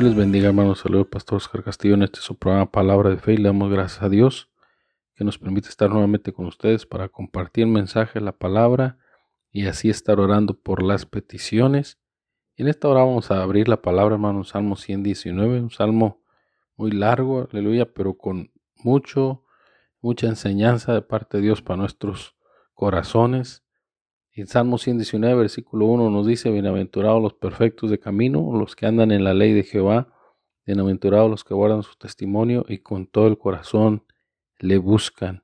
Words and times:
Dios 0.00 0.14
les 0.14 0.18
bendiga, 0.18 0.48
hermanos. 0.48 0.78
Saludos, 0.78 1.08
Pastor 1.08 1.36
Oscar 1.36 1.62
Castillo. 1.62 1.92
En 1.92 2.02
este 2.02 2.20
su 2.20 2.38
programa 2.38 2.70
Palabra 2.70 3.10
de 3.10 3.18
Fe. 3.18 3.34
Y 3.34 3.36
le 3.36 3.50
damos 3.50 3.70
gracias 3.70 4.02
a 4.02 4.08
Dios 4.08 4.48
que 5.14 5.24
nos 5.24 5.36
permite 5.36 5.68
estar 5.68 5.90
nuevamente 5.90 6.32
con 6.32 6.46
ustedes 6.46 6.86
para 6.86 7.10
compartir 7.10 7.66
mensaje, 7.66 8.18
la 8.18 8.32
palabra 8.32 8.96
y 9.52 9.66
así 9.66 9.90
estar 9.90 10.18
orando 10.18 10.54
por 10.54 10.82
las 10.82 11.04
peticiones. 11.04 11.98
En 12.56 12.66
esta 12.66 12.88
hora 12.88 13.00
vamos 13.00 13.30
a 13.30 13.42
abrir 13.42 13.68
la 13.68 13.82
palabra, 13.82 14.14
hermano, 14.14 14.42
Salmo 14.42 14.76
119, 14.76 15.60
un 15.60 15.70
salmo 15.70 16.22
muy 16.76 16.92
largo, 16.92 17.46
aleluya, 17.52 17.92
pero 17.92 18.16
con 18.16 18.52
mucho, 18.76 19.44
mucha 20.00 20.28
enseñanza 20.28 20.94
de 20.94 21.02
parte 21.02 21.36
de 21.36 21.42
Dios 21.42 21.60
para 21.60 21.76
nuestros 21.76 22.36
corazones. 22.72 23.64
En 24.32 24.46
Salmo 24.46 24.78
119, 24.78 25.34
versículo 25.34 25.86
1 25.86 26.08
nos 26.08 26.24
dice, 26.24 26.50
bienaventurados 26.52 27.20
los 27.20 27.34
perfectos 27.34 27.90
de 27.90 27.98
camino, 27.98 28.52
los 28.56 28.76
que 28.76 28.86
andan 28.86 29.10
en 29.10 29.24
la 29.24 29.34
ley 29.34 29.52
de 29.52 29.64
Jehová, 29.64 30.06
bienaventurados 30.64 31.28
los 31.28 31.42
que 31.42 31.52
guardan 31.52 31.82
su 31.82 31.96
testimonio 31.96 32.64
y 32.68 32.78
con 32.78 33.08
todo 33.08 33.26
el 33.26 33.38
corazón 33.38 34.04
le 34.60 34.78
buscan. 34.78 35.42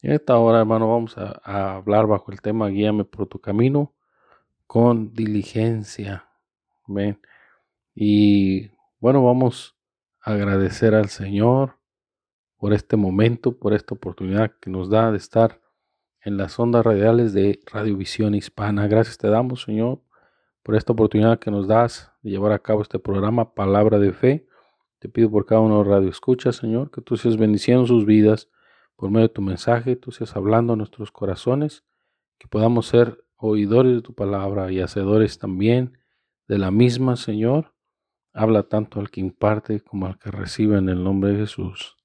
En 0.00 0.12
esta 0.12 0.38
hora, 0.38 0.60
hermano, 0.60 0.88
vamos 0.88 1.18
a, 1.18 1.38
a 1.44 1.76
hablar 1.76 2.06
bajo 2.06 2.32
el 2.32 2.40
tema 2.40 2.68
Guíame 2.68 3.04
por 3.04 3.26
tu 3.26 3.40
camino 3.40 3.94
con 4.66 5.12
diligencia. 5.12 6.28
Ven. 6.86 7.20
Y 7.94 8.70
bueno, 9.00 9.22
vamos 9.22 9.76
a 10.22 10.32
agradecer 10.32 10.94
al 10.94 11.10
Señor 11.10 11.76
por 12.56 12.72
este 12.72 12.96
momento, 12.96 13.58
por 13.58 13.74
esta 13.74 13.94
oportunidad 13.94 14.52
que 14.60 14.70
nos 14.70 14.88
da 14.88 15.10
de 15.10 15.18
estar 15.18 15.60
en 16.24 16.36
las 16.36 16.58
ondas 16.58 16.84
radiales 16.84 17.32
de 17.32 17.60
Radiovisión 17.66 18.34
Hispana. 18.34 18.86
Gracias 18.86 19.18
te 19.18 19.28
damos, 19.28 19.62
Señor, 19.62 20.00
por 20.62 20.76
esta 20.76 20.92
oportunidad 20.92 21.38
que 21.38 21.50
nos 21.50 21.68
das 21.68 22.12
de 22.22 22.30
llevar 22.30 22.52
a 22.52 22.58
cabo 22.58 22.82
este 22.82 22.98
programa 22.98 23.54
Palabra 23.54 23.98
de 23.98 24.12
Fe. 24.12 24.46
Te 24.98 25.08
pido 25.08 25.30
por 25.30 25.46
cada 25.46 25.60
uno 25.60 25.82
de 25.82 25.90
radio 25.90 26.08
escucha, 26.08 26.52
Señor, 26.52 26.90
que 26.90 27.00
tú 27.00 27.16
seas 27.16 27.36
bendiciendo 27.36 27.86
sus 27.86 28.04
vidas 28.04 28.48
por 28.96 29.10
medio 29.10 29.28
de 29.28 29.34
tu 29.34 29.42
mensaje, 29.42 29.94
tú 29.94 30.10
seas 30.10 30.34
hablando 30.34 30.72
a 30.72 30.76
nuestros 30.76 31.12
corazones, 31.12 31.84
que 32.36 32.48
podamos 32.48 32.86
ser 32.86 33.24
oidores 33.36 33.94
de 33.94 34.02
tu 34.02 34.12
palabra 34.14 34.72
y 34.72 34.80
hacedores 34.80 35.38
también 35.38 35.96
de 36.48 36.58
la 36.58 36.70
misma, 36.72 37.16
Señor. 37.16 37.74
Habla 38.32 38.64
tanto 38.64 38.98
al 39.00 39.10
que 39.10 39.20
imparte 39.20 39.80
como 39.80 40.06
al 40.06 40.18
que 40.18 40.30
recibe 40.30 40.78
en 40.78 40.88
el 40.88 41.02
nombre 41.02 41.30
de 41.30 41.38
Jesús. 41.38 41.96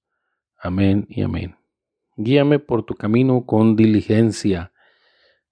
Amén 0.57 1.07
y 1.09 1.23
amén. 1.23 1.62
Guíame 2.16 2.59
por 2.59 2.85
tu 2.85 2.96
camino 2.96 3.46
con 3.46 3.75
diligencia. 3.75 4.72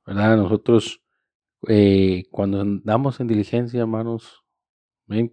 ¿Verdad? 0.05 0.37
Nosotros 0.37 1.01
eh, 1.67 2.23
cuando 2.31 2.61
andamos 2.61 3.19
en 3.19 3.27
diligencia, 3.27 3.81
hermanos, 3.81 4.43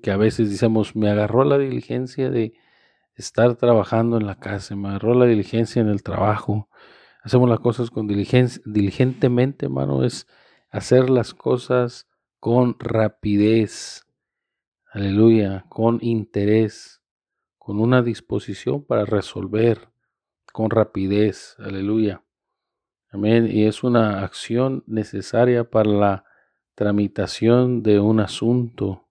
que 0.02 0.10
a 0.10 0.16
veces 0.16 0.50
decimos, 0.50 0.94
me 0.96 1.08
agarró 1.08 1.44
la 1.44 1.56
diligencia 1.56 2.30
de 2.30 2.52
estar 3.14 3.56
trabajando 3.56 4.16
en 4.18 4.26
la 4.26 4.38
casa, 4.38 4.76
me 4.76 4.88
agarró 4.88 5.14
la 5.14 5.26
diligencia 5.26 5.80
en 5.80 5.88
el 5.88 6.02
trabajo. 6.02 6.68
Hacemos 7.22 7.48
las 7.48 7.60
cosas 7.60 7.90
con 7.90 8.06
diligencia, 8.06 8.62
diligentemente, 8.66 9.66
hermano, 9.66 10.04
es 10.04 10.26
hacer 10.70 11.10
las 11.10 11.32
cosas 11.34 12.08
con 12.40 12.76
rapidez. 12.78 14.06
Aleluya, 14.92 15.64
con 15.68 15.98
interés, 16.02 17.02
con 17.58 17.80
una 17.80 18.02
disposición 18.02 18.84
para 18.84 19.04
resolver 19.04 19.90
con 20.58 20.70
rapidez. 20.70 21.54
Aleluya. 21.60 22.24
Amén. 23.12 23.48
Y 23.48 23.66
es 23.66 23.84
una 23.84 24.24
acción 24.24 24.82
necesaria 24.88 25.70
para 25.70 25.88
la 25.88 26.24
tramitación 26.74 27.84
de 27.84 28.00
un 28.00 28.18
asunto. 28.18 29.06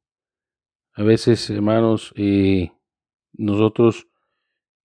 A 0.94 1.04
veces, 1.04 1.50
hermanos, 1.50 2.12
eh, 2.18 2.74
nosotros 3.32 4.10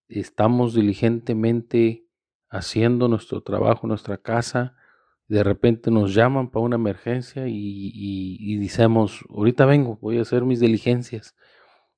estamos 0.06 0.74
diligentemente 0.74 2.06
haciendo 2.48 3.08
nuestro 3.08 3.42
trabajo, 3.42 3.88
nuestra 3.88 4.18
casa, 4.18 4.76
de 5.26 5.42
repente 5.42 5.90
nos 5.90 6.14
llaman 6.14 6.48
para 6.48 6.64
una 6.64 6.76
emergencia 6.76 7.48
y, 7.48 7.90
y, 7.92 8.56
decimos, 8.58 9.24
ahorita 9.30 9.66
vengo, 9.66 9.98
voy 10.00 10.18
a 10.18 10.22
hacer 10.22 10.44
mis 10.44 10.60
diligencias 10.60 11.34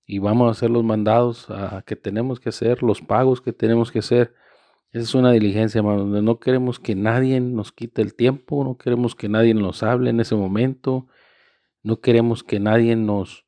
y 0.06 0.20
vamos 0.20 0.48
a 0.48 0.52
hacer 0.52 0.70
los 0.70 0.84
mandados 0.84 1.50
a, 1.50 1.82
que 1.84 1.96
tenemos 1.96 2.40
que 2.40 2.48
hacer, 2.48 2.82
los 2.82 3.02
pagos 3.02 3.42
que 3.42 3.52
tenemos 3.52 3.92
que 3.92 3.98
hacer. 3.98 4.34
Es 4.94 5.12
una 5.16 5.32
diligencia, 5.32 5.80
hermano, 5.80 6.02
donde 6.04 6.22
no 6.22 6.38
queremos 6.38 6.78
que 6.78 6.94
nadie 6.94 7.40
nos 7.40 7.72
quite 7.72 8.00
el 8.00 8.14
tiempo, 8.14 8.62
no 8.62 8.78
queremos 8.78 9.16
que 9.16 9.28
nadie 9.28 9.52
nos 9.52 9.82
hable 9.82 10.10
en 10.10 10.20
ese 10.20 10.36
momento, 10.36 11.08
no 11.82 12.00
queremos 12.00 12.44
que 12.44 12.60
nadie 12.60 12.94
nos, 12.94 13.44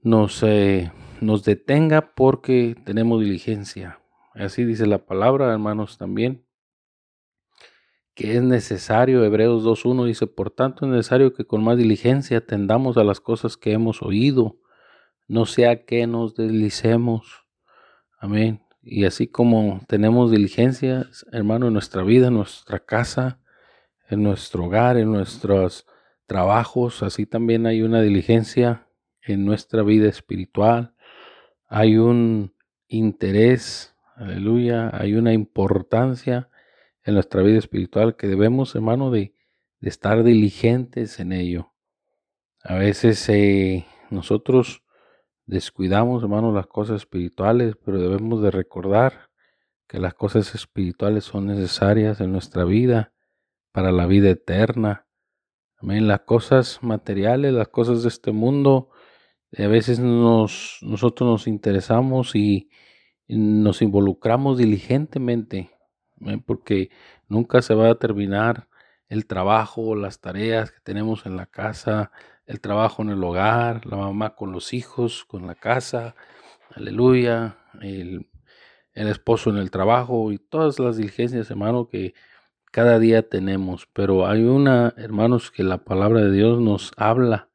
nos, 0.00 0.44
eh, 0.44 0.92
nos 1.20 1.42
detenga 1.42 2.14
porque 2.14 2.76
tenemos 2.84 3.20
diligencia. 3.20 3.98
Así 4.32 4.64
dice 4.64 4.86
la 4.86 5.04
palabra, 5.06 5.50
hermanos, 5.50 5.98
también, 5.98 6.46
que 8.14 8.36
es 8.36 8.44
necesario, 8.44 9.24
Hebreos 9.24 9.64
2.1 9.64 10.06
dice, 10.06 10.28
por 10.28 10.52
tanto 10.52 10.86
es 10.86 10.92
necesario 10.92 11.34
que 11.34 11.46
con 11.46 11.64
más 11.64 11.78
diligencia 11.78 12.38
atendamos 12.38 12.96
a 12.96 13.02
las 13.02 13.18
cosas 13.18 13.56
que 13.56 13.72
hemos 13.72 14.02
oído, 14.02 14.56
no 15.26 15.46
sea 15.46 15.84
que 15.84 16.06
nos 16.06 16.36
deslicemos. 16.36 17.44
Amén. 18.20 18.62
Y 18.82 19.04
así 19.04 19.28
como 19.28 19.80
tenemos 19.86 20.30
diligencia, 20.30 21.08
hermano, 21.30 21.68
en 21.68 21.72
nuestra 21.72 22.02
vida, 22.02 22.28
en 22.28 22.34
nuestra 22.34 22.80
casa, 22.80 23.38
en 24.08 24.22
nuestro 24.22 24.64
hogar, 24.64 24.96
en 24.96 25.12
nuestros 25.12 25.86
trabajos, 26.26 27.02
así 27.02 27.24
también 27.24 27.66
hay 27.66 27.82
una 27.82 28.02
diligencia 28.02 28.88
en 29.22 29.44
nuestra 29.44 29.82
vida 29.82 30.08
espiritual. 30.08 30.94
Hay 31.68 31.96
un 31.96 32.54
interés, 32.88 33.94
aleluya, 34.16 34.90
hay 34.92 35.14
una 35.14 35.32
importancia 35.32 36.50
en 37.04 37.14
nuestra 37.14 37.42
vida 37.42 37.58
espiritual 37.58 38.16
que 38.16 38.26
debemos, 38.26 38.74
hermano, 38.74 39.10
de, 39.10 39.34
de 39.80 39.88
estar 39.88 40.24
diligentes 40.24 41.20
en 41.20 41.32
ello. 41.32 41.72
A 42.62 42.74
veces 42.74 43.28
eh, 43.28 43.86
nosotros 44.10 44.81
descuidamos, 45.52 46.22
hermanos, 46.22 46.54
las 46.54 46.66
cosas 46.66 46.96
espirituales, 46.96 47.76
pero 47.84 48.00
debemos 48.00 48.42
de 48.42 48.50
recordar 48.50 49.30
que 49.86 49.98
las 49.98 50.14
cosas 50.14 50.54
espirituales 50.54 51.24
son 51.24 51.46
necesarias 51.46 52.20
en 52.20 52.32
nuestra 52.32 52.64
vida 52.64 53.12
para 53.70 53.92
la 53.92 54.06
vida 54.06 54.30
eterna. 54.30 55.06
Amén. 55.76 56.08
Las 56.08 56.20
cosas 56.20 56.78
materiales, 56.82 57.52
las 57.52 57.68
cosas 57.68 58.02
de 58.02 58.08
este 58.08 58.32
mundo, 58.32 58.88
a 59.56 59.66
veces 59.66 59.98
nos, 59.98 60.78
nosotros 60.80 61.28
nos 61.28 61.46
interesamos 61.46 62.34
y 62.34 62.70
nos 63.28 63.82
involucramos 63.82 64.56
diligentemente, 64.56 65.70
porque 66.46 66.88
nunca 67.28 67.60
se 67.60 67.74
va 67.74 67.90
a 67.90 67.98
terminar 67.98 68.68
el 69.12 69.26
trabajo, 69.26 69.94
las 69.94 70.22
tareas 70.22 70.72
que 70.72 70.80
tenemos 70.80 71.26
en 71.26 71.36
la 71.36 71.44
casa, 71.44 72.12
el 72.46 72.62
trabajo 72.62 73.02
en 73.02 73.10
el 73.10 73.22
hogar, 73.22 73.84
la 73.84 73.98
mamá 73.98 74.34
con 74.34 74.52
los 74.52 74.72
hijos, 74.72 75.26
con 75.26 75.46
la 75.46 75.54
casa, 75.54 76.14
aleluya, 76.74 77.58
el, 77.82 78.30
el 78.94 79.08
esposo 79.08 79.50
en 79.50 79.58
el 79.58 79.70
trabajo 79.70 80.32
y 80.32 80.38
todas 80.38 80.78
las 80.78 80.96
diligencias, 80.96 81.50
hermano, 81.50 81.88
que 81.88 82.14
cada 82.70 82.98
día 82.98 83.28
tenemos. 83.28 83.86
Pero 83.92 84.26
hay 84.26 84.44
una, 84.44 84.94
hermanos, 84.96 85.50
que 85.50 85.62
la 85.62 85.84
palabra 85.84 86.22
de 86.22 86.32
Dios 86.32 86.58
nos 86.62 86.92
habla 86.96 87.50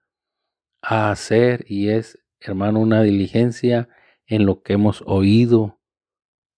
a 0.84 1.10
hacer 1.10 1.66
y 1.68 1.90
es, 1.90 2.20
hermano, 2.40 2.82
una 2.82 3.02
diligencia 3.02 3.90
en 4.28 4.46
lo 4.46 4.62
que 4.62 4.74
hemos 4.74 5.04
oído 5.08 5.80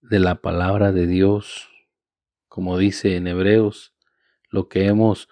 de 0.01 0.19
la 0.19 0.36
palabra 0.42 0.92
de 0.92 1.07
Dios, 1.07 1.69
como 2.50 2.78
dice 2.78 3.16
en 3.16 3.28
Hebreos, 3.28 3.94
lo 4.50 4.68
que 4.68 4.86
hemos 4.86 5.30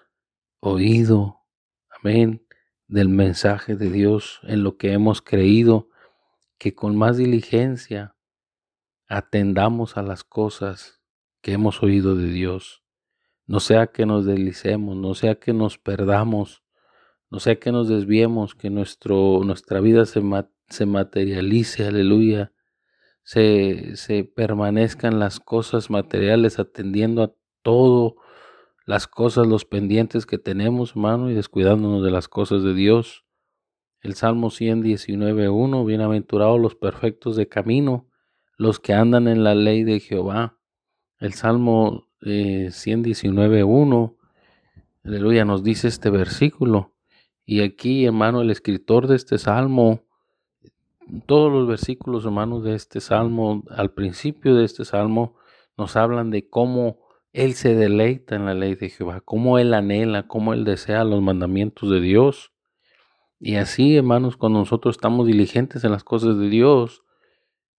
oído, 0.60 1.40
amén, 1.90 2.46
del 2.86 3.08
mensaje 3.08 3.76
de 3.76 3.90
Dios, 3.90 4.40
en 4.44 4.62
lo 4.62 4.76
que 4.76 4.92
hemos 4.92 5.20
creído, 5.22 5.90
que 6.58 6.74
con 6.74 6.96
más 6.96 7.16
diligencia 7.16 8.16
atendamos 9.08 9.96
a 9.96 10.02
las 10.02 10.24
cosas 10.24 11.00
que 11.40 11.52
hemos 11.52 11.82
oído 11.82 12.14
de 12.16 12.28
Dios. 12.28 12.82
No 13.46 13.60
sea 13.60 13.88
que 13.88 14.06
nos 14.06 14.26
deslicemos, 14.26 14.96
no 14.96 15.14
sea 15.14 15.36
que 15.36 15.52
nos 15.52 15.78
perdamos, 15.78 16.62
no 17.30 17.40
sea 17.40 17.58
que 17.58 17.72
nos 17.72 17.88
desviemos, 17.88 18.54
que 18.54 18.70
nuestro, 18.70 19.40
nuestra 19.44 19.80
vida 19.80 20.06
se, 20.06 20.22
se 20.68 20.86
materialice, 20.86 21.86
aleluya, 21.86 22.52
se, 23.22 23.96
se 23.96 24.24
permanezcan 24.24 25.18
las 25.18 25.40
cosas 25.40 25.90
materiales 25.90 26.58
atendiendo 26.58 27.22
a 27.22 27.34
todo 27.62 28.16
las 28.88 29.06
cosas, 29.06 29.46
los 29.46 29.66
pendientes 29.66 30.24
que 30.24 30.38
tenemos, 30.38 30.92
hermano, 30.92 31.30
y 31.30 31.34
descuidándonos 31.34 32.02
de 32.02 32.10
las 32.10 32.26
cosas 32.26 32.62
de 32.62 32.72
Dios. 32.72 33.26
El 34.00 34.14
Salmo 34.14 34.48
119.1, 34.48 35.84
bienaventurados 35.84 36.58
los 36.58 36.74
perfectos 36.74 37.36
de 37.36 37.48
camino, 37.48 38.08
los 38.56 38.80
que 38.80 38.94
andan 38.94 39.28
en 39.28 39.44
la 39.44 39.54
ley 39.54 39.84
de 39.84 40.00
Jehová. 40.00 40.56
El 41.20 41.34
Salmo 41.34 42.08
eh, 42.22 42.68
119.1, 42.70 44.16
aleluya, 45.04 45.44
nos 45.44 45.62
dice 45.62 45.86
este 45.86 46.08
versículo. 46.08 46.94
Y 47.44 47.60
aquí, 47.60 48.06
hermano, 48.06 48.40
el 48.40 48.50
escritor 48.50 49.06
de 49.06 49.16
este 49.16 49.36
Salmo, 49.36 50.00
todos 51.26 51.52
los 51.52 51.68
versículos, 51.68 52.24
hermanos, 52.24 52.64
de 52.64 52.74
este 52.74 53.02
Salmo, 53.02 53.64
al 53.68 53.90
principio 53.90 54.54
de 54.54 54.64
este 54.64 54.86
Salmo, 54.86 55.36
nos 55.76 55.94
hablan 55.94 56.30
de 56.30 56.48
cómo 56.48 57.06
él 57.32 57.54
se 57.54 57.74
deleita 57.74 58.36
en 58.36 58.46
la 58.46 58.54
ley 58.54 58.74
de 58.74 58.88
Jehová, 58.88 59.20
como 59.20 59.58
Él 59.58 59.74
anhela, 59.74 60.26
como 60.26 60.54
Él 60.54 60.64
desea 60.64 61.04
los 61.04 61.22
mandamientos 61.22 61.90
de 61.90 62.00
Dios. 62.00 62.52
Y 63.38 63.56
así, 63.56 63.96
hermanos, 63.96 64.36
cuando 64.36 64.60
nosotros 64.60 64.96
estamos 64.96 65.26
diligentes 65.26 65.84
en 65.84 65.92
las 65.92 66.04
cosas 66.04 66.38
de 66.38 66.48
Dios, 66.48 67.04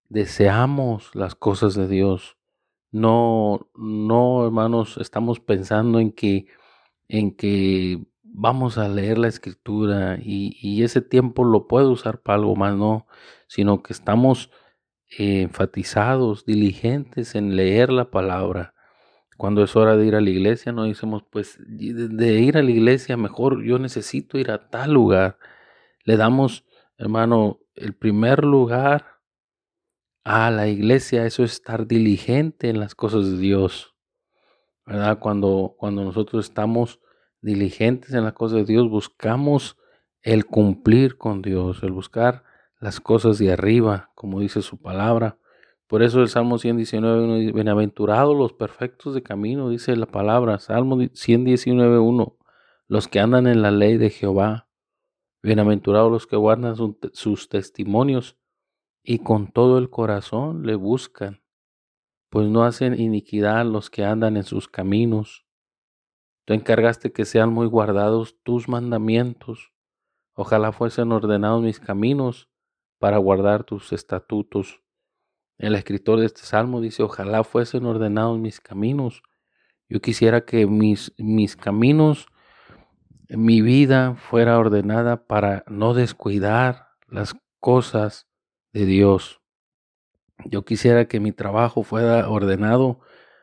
deseamos 0.08 1.14
las 1.14 1.34
cosas 1.34 1.74
de 1.74 1.88
Dios. 1.88 2.38
No, 2.92 3.70
no, 3.74 4.46
hermanos, 4.46 4.98
estamos 4.98 5.40
pensando 5.40 6.00
en 6.00 6.12
que, 6.12 6.46
en 7.08 7.36
que 7.36 8.04
vamos 8.22 8.78
a 8.78 8.88
leer 8.88 9.18
la 9.18 9.28
escritura 9.28 10.18
y, 10.22 10.82
ese 10.82 11.02
tiempo 11.02 11.44
lo 11.44 11.66
puedo 11.68 11.90
usar 11.90 12.22
para 12.22 12.38
algo 12.38 12.56
más, 12.56 12.76
no, 12.76 13.06
sino 13.48 13.82
que 13.82 13.92
estamos 13.92 14.50
enfatizados, 15.18 16.46
diligentes 16.46 17.34
en 17.34 17.56
leer 17.56 17.90
la 17.90 18.10
palabra 18.10 18.74
cuando 19.40 19.64
es 19.64 19.74
hora 19.74 19.96
de 19.96 20.04
ir 20.04 20.16
a 20.16 20.20
la 20.20 20.28
iglesia, 20.28 20.70
no 20.70 20.84
decimos, 20.84 21.24
pues 21.30 21.56
de 21.66 22.40
ir 22.40 22.58
a 22.58 22.62
la 22.62 22.70
iglesia, 22.70 23.16
mejor 23.16 23.64
yo 23.64 23.78
necesito 23.78 24.36
ir 24.36 24.50
a 24.50 24.68
tal 24.68 24.92
lugar. 24.92 25.38
Le 26.04 26.18
damos, 26.18 26.66
hermano, 26.98 27.58
el 27.74 27.94
primer 27.94 28.44
lugar 28.44 29.22
a 30.24 30.50
la 30.50 30.68
iglesia, 30.68 31.24
eso 31.24 31.42
es 31.42 31.52
estar 31.52 31.86
diligente 31.86 32.68
en 32.68 32.80
las 32.80 32.94
cosas 32.94 33.30
de 33.30 33.38
Dios. 33.38 33.96
¿Verdad? 34.84 35.18
Cuando, 35.18 35.74
cuando 35.78 36.04
nosotros 36.04 36.44
estamos 36.44 37.00
diligentes 37.40 38.12
en 38.12 38.24
las 38.24 38.34
cosas 38.34 38.58
de 38.58 38.64
Dios, 38.74 38.90
buscamos 38.90 39.78
el 40.20 40.44
cumplir 40.44 41.16
con 41.16 41.40
Dios, 41.40 41.82
el 41.82 41.92
buscar 41.92 42.44
las 42.78 43.00
cosas 43.00 43.38
de 43.38 43.54
arriba, 43.54 44.10
como 44.14 44.40
dice 44.40 44.60
su 44.60 44.76
palabra. 44.82 45.38
Por 45.90 46.04
eso 46.04 46.20
el 46.20 46.28
Salmo 46.28 46.56
119, 46.56 47.40
dice, 47.40 47.52
bienaventurados 47.52 48.36
los 48.36 48.52
perfectos 48.52 49.12
de 49.12 49.24
camino, 49.24 49.70
dice 49.70 49.96
la 49.96 50.06
palabra. 50.06 50.60
Salmo 50.60 50.96
119, 51.12 51.98
1, 51.98 52.38
los 52.86 53.08
que 53.08 53.18
andan 53.18 53.48
en 53.48 53.60
la 53.60 53.72
ley 53.72 53.96
de 53.96 54.10
Jehová. 54.10 54.68
Bienaventurados 55.42 56.12
los 56.12 56.28
que 56.28 56.36
guardan 56.36 56.76
sus 56.76 57.48
testimonios 57.48 58.38
y 59.02 59.18
con 59.18 59.50
todo 59.50 59.78
el 59.78 59.90
corazón 59.90 60.64
le 60.64 60.76
buscan, 60.76 61.42
pues 62.28 62.46
no 62.46 62.62
hacen 62.62 63.00
iniquidad 63.00 63.66
los 63.66 63.90
que 63.90 64.04
andan 64.04 64.36
en 64.36 64.44
sus 64.44 64.68
caminos. 64.68 65.44
Tú 66.44 66.54
encargaste 66.54 67.10
que 67.10 67.24
sean 67.24 67.52
muy 67.52 67.66
guardados 67.66 68.40
tus 68.44 68.68
mandamientos. 68.68 69.72
Ojalá 70.34 70.70
fuesen 70.70 71.10
ordenados 71.10 71.64
mis 71.64 71.80
caminos 71.80 72.48
para 73.00 73.18
guardar 73.18 73.64
tus 73.64 73.92
estatutos. 73.92 74.84
El 75.60 75.74
escritor 75.74 76.18
de 76.18 76.24
este 76.24 76.40
salmo 76.40 76.80
dice, 76.80 77.02
ojalá 77.02 77.44
fuesen 77.44 77.84
ordenados 77.84 78.38
mis 78.38 78.60
caminos. 78.60 79.22
Yo 79.90 80.00
quisiera 80.00 80.46
que 80.46 80.66
mis, 80.66 81.12
mis 81.18 81.54
caminos, 81.54 82.28
mi 83.28 83.60
vida 83.60 84.14
fuera 84.14 84.58
ordenada 84.58 85.26
para 85.26 85.62
no 85.68 85.92
descuidar 85.92 86.88
las 87.08 87.36
cosas 87.58 88.26
de 88.72 88.86
Dios. 88.86 89.42
Yo 90.46 90.64
quisiera 90.64 91.08
que 91.08 91.20
mi 91.20 91.30
trabajo 91.30 91.82
fuera 91.82 92.26
ordenado 92.30 93.00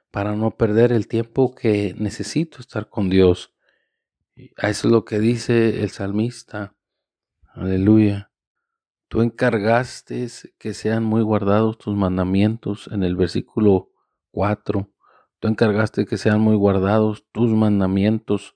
para 0.09 0.35
no 0.35 0.49
perder 0.57 0.91
el 0.91 1.07
tiempo 1.07 1.53
que 1.53 1.93
necesito 1.99 2.61
estar 2.61 2.89
con 2.89 3.11
Dios. 3.11 3.53
Eso 4.35 4.87
es 4.87 4.91
lo 4.91 5.05
que 5.05 5.19
dice 5.19 5.83
el 5.83 5.91
salmista. 5.91 6.73
Aleluya. 7.53 8.26
Tú 9.09 9.21
encargaste 9.21 10.27
que 10.57 10.73
sean 10.73 11.05
muy 11.05 11.21
guardados 11.21 11.77
tus 11.77 11.95
mandamientos 11.95 12.89
en 12.91 13.03
el 13.03 13.15
versículo 13.15 13.89
4. 14.31 14.89
Tú 15.39 15.47
encargaste 15.47 16.05
que 16.05 16.17
sean 16.17 16.41
muy 16.41 16.57
guardados 16.57 17.23
tus 17.31 17.51
mandamientos. 17.51 18.55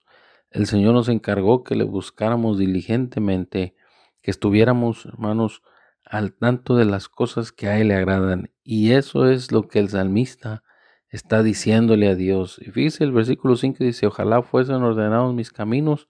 El 0.49 0.67
Señor 0.67 0.93
nos 0.93 1.07
encargó 1.07 1.63
que 1.63 1.75
le 1.75 1.85
buscáramos 1.85 2.57
diligentemente, 2.57 3.75
que 4.21 4.29
estuviéramos, 4.29 5.05
hermanos, 5.05 5.61
al 6.03 6.33
tanto 6.33 6.75
de 6.75 6.83
las 6.83 7.07
cosas 7.07 7.53
que 7.53 7.69
a 7.69 7.79
Él 7.79 7.87
le 7.87 7.95
agradan. 7.95 8.51
Y 8.61 8.91
eso 8.91 9.29
es 9.29 9.53
lo 9.53 9.69
que 9.69 9.79
el 9.79 9.87
salmista 9.87 10.63
está 11.07 11.43
diciéndole 11.43 12.09
a 12.09 12.15
Dios. 12.15 12.59
Y 12.61 12.71
fíjese 12.71 13.05
el 13.05 13.13
versículo 13.13 13.55
5 13.55 13.85
dice, 13.85 14.05
ojalá 14.05 14.41
fuesen 14.41 14.83
ordenados 14.83 15.33
mis 15.33 15.49
caminos 15.49 16.09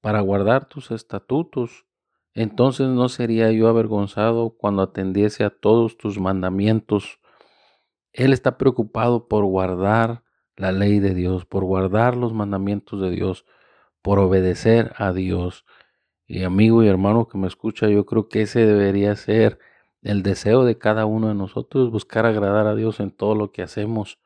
para 0.00 0.22
guardar 0.22 0.64
tus 0.64 0.90
estatutos 0.90 1.84
entonces 2.34 2.88
no 2.88 3.08
sería 3.08 3.50
yo 3.52 3.68
avergonzado 3.68 4.50
cuando 4.56 4.82
atendiese 4.82 5.44
a 5.44 5.50
todos 5.50 5.98
tus 5.98 6.18
mandamientos. 6.18 7.20
Él 8.12 8.32
está 8.32 8.58
preocupado 8.58 9.28
por 9.28 9.44
guardar 9.44 10.22
la 10.56 10.72
ley 10.72 10.98
de 10.98 11.14
Dios, 11.14 11.44
por 11.44 11.64
guardar 11.64 12.16
los 12.16 12.32
mandamientos 12.32 13.00
de 13.00 13.10
Dios, 13.10 13.44
por 14.00 14.18
obedecer 14.18 14.92
a 14.96 15.12
Dios. 15.12 15.64
Y 16.26 16.44
amigo 16.44 16.82
y 16.82 16.88
hermano 16.88 17.28
que 17.28 17.38
me 17.38 17.46
escucha, 17.46 17.88
yo 17.88 18.06
creo 18.06 18.28
que 18.28 18.42
ese 18.42 18.66
debería 18.66 19.14
ser 19.16 19.58
el 20.02 20.22
deseo 20.22 20.64
de 20.64 20.78
cada 20.78 21.04
uno 21.06 21.28
de 21.28 21.34
nosotros, 21.34 21.90
buscar 21.90 22.26
agradar 22.26 22.66
a 22.66 22.74
Dios 22.74 23.00
en 23.00 23.10
todo 23.10 23.34
lo 23.34 23.52
que 23.52 23.62
hacemos, 23.62 24.18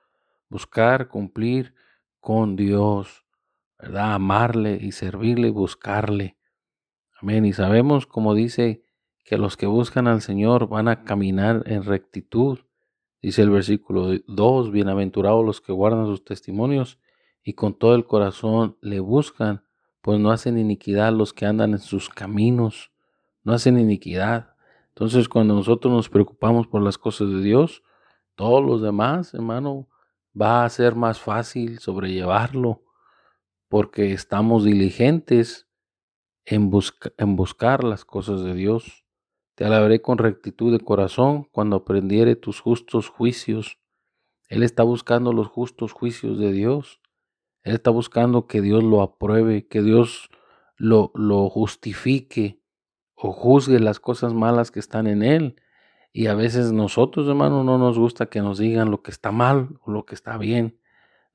buscar 0.49 1.09
cumplir 1.09 1.75
con 2.21 2.57
Dios, 2.57 3.27
¿verdad? 3.79 4.15
Amarle 4.15 4.79
y 4.81 4.93
servirle 4.93 5.49
y 5.49 5.51
buscarle. 5.51 6.36
Amén. 7.21 7.47
Y 7.47 7.53
sabemos, 7.55 8.07
como 8.07 8.35
dice, 8.35 8.83
que 9.25 9.39
los 9.39 9.57
que 9.57 9.67
buscan 9.67 10.07
al 10.07 10.21
Señor 10.21 10.69
van 10.69 10.87
a 10.87 11.03
caminar 11.03 11.63
en 11.67 11.83
rectitud. 11.83 12.59
Dice 13.23 13.43
el 13.43 13.51
versículo 13.51 14.11
2, 14.27 14.71
bienaventurados 14.71 15.45
los 15.45 15.61
que 15.63 15.73
guardan 15.73 16.07
sus 16.07 16.25
testimonios 16.25 16.99
y 17.43 17.55
con 17.55 17.75
todo 17.75 17.95
el 17.95 18.05
corazón 18.05 18.77
le 18.83 19.01
buscan, 19.01 19.65
pues 20.03 20.21
no 20.21 20.31
hacen 20.31 20.59
iniquidad 20.59 21.13
los 21.13 21.33
que 21.33 21.47
andan 21.47 21.73
en 21.73 21.79
sus 21.79 22.11
caminos, 22.11 22.93
no 23.43 23.53
hacen 23.55 23.79
iniquidad. 23.79 24.55
Entonces 24.89 25.29
cuando 25.29 25.55
nosotros 25.55 25.93
nos 25.93 26.09
preocupamos 26.11 26.67
por 26.67 26.83
las 26.83 26.99
cosas 26.99 27.31
de 27.31 27.41
Dios, 27.41 27.83
todos 28.35 28.63
los 28.63 28.83
demás, 28.83 29.33
hermano, 29.33 29.89
va 30.41 30.65
a 30.65 30.69
ser 30.69 30.95
más 30.95 31.19
fácil 31.19 31.79
sobrellevarlo, 31.79 32.83
porque 33.69 34.13
estamos 34.13 34.65
diligentes 34.65 35.66
en, 36.47 36.71
en 37.19 37.37
buscar 37.37 37.85
las 37.85 38.05
cosas 38.05 38.43
de 38.43 38.55
Dios. 38.55 39.05
Te 39.57 39.65
alabaré 39.65 40.01
con 40.01 40.19
rectitud 40.19 40.73
de 40.73 40.85
corazón 40.85 41.49
cuando 41.51 41.77
aprendiere 41.77 42.37
tus 42.37 42.61
justos 42.61 43.09
juicios. 43.09 43.79
Él 44.49 44.63
está 44.63 44.85
buscando 44.85 45.33
los 45.33 45.49
justos 45.49 45.93
juicios 45.93 46.39
de 46.39 46.53
Dios. 46.53 47.01
Él 47.63 47.75
está 47.75 47.91
buscando 47.91 48.47
que 48.47 48.63
Dios 48.63 48.85
lo 48.85 49.03
apruebe, 49.03 49.67
que 49.67 49.83
Dios 49.83 50.31
lo, 50.77 51.11
lo 51.15 51.51
justifique 51.51 52.63
o 53.17 53.33
juzgue 53.33 53.81
las 53.81 53.99
cosas 53.99 54.35
malas 54.35 54.71
que 54.71 54.79
están 54.79 55.07
en 55.07 55.23
Él. 55.23 55.57
Y 56.13 56.29
a 56.29 56.35
veces 56.35 56.73
nosotros, 56.73 57.29
hermano, 57.29 57.65
no 57.65 57.77
nos 57.77 57.99
gusta 57.99 58.27
que 58.27 58.41
nos 58.41 58.59
digan 58.59 58.91
lo 58.91 59.03
que 59.03 59.11
está 59.11 59.33
mal 59.33 59.81
o 59.83 59.91
lo 59.91 60.07
que 60.07 60.15
está 60.15 60.39
bien. 60.39 60.79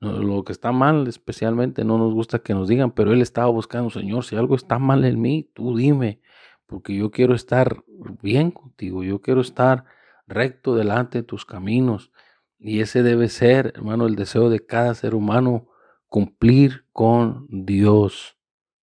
Lo 0.02 0.42
que 0.42 0.50
está 0.50 0.72
mal 0.72 1.06
especialmente 1.06 1.84
no 1.84 1.96
nos 1.96 2.12
gusta 2.12 2.40
que 2.40 2.54
nos 2.54 2.66
digan, 2.66 2.90
pero 2.90 3.12
él 3.12 3.22
estaba 3.22 3.46
buscando, 3.46 3.88
Señor, 3.88 4.24
si 4.24 4.34
algo 4.34 4.56
está 4.56 4.80
mal 4.80 5.04
en 5.04 5.20
mí, 5.20 5.48
tú 5.54 5.76
dime, 5.76 6.20
porque 6.66 6.96
yo 6.96 7.12
quiero 7.12 7.36
estar 7.36 7.84
bien 8.20 8.50
contigo, 8.50 9.04
yo 9.04 9.20
quiero 9.20 9.40
estar 9.40 9.84
recto 10.26 10.74
delante 10.74 11.18
de 11.18 11.22
tus 11.22 11.44
caminos. 11.44 12.10
Y 12.58 12.80
ese 12.80 13.04
debe 13.04 13.28
ser, 13.28 13.74
hermano, 13.76 14.06
el 14.06 14.16
deseo 14.16 14.50
de 14.50 14.66
cada 14.66 14.92
ser 14.94 15.14
humano, 15.14 15.68
cumplir 16.08 16.84
con 16.92 17.46
Dios. 17.48 18.36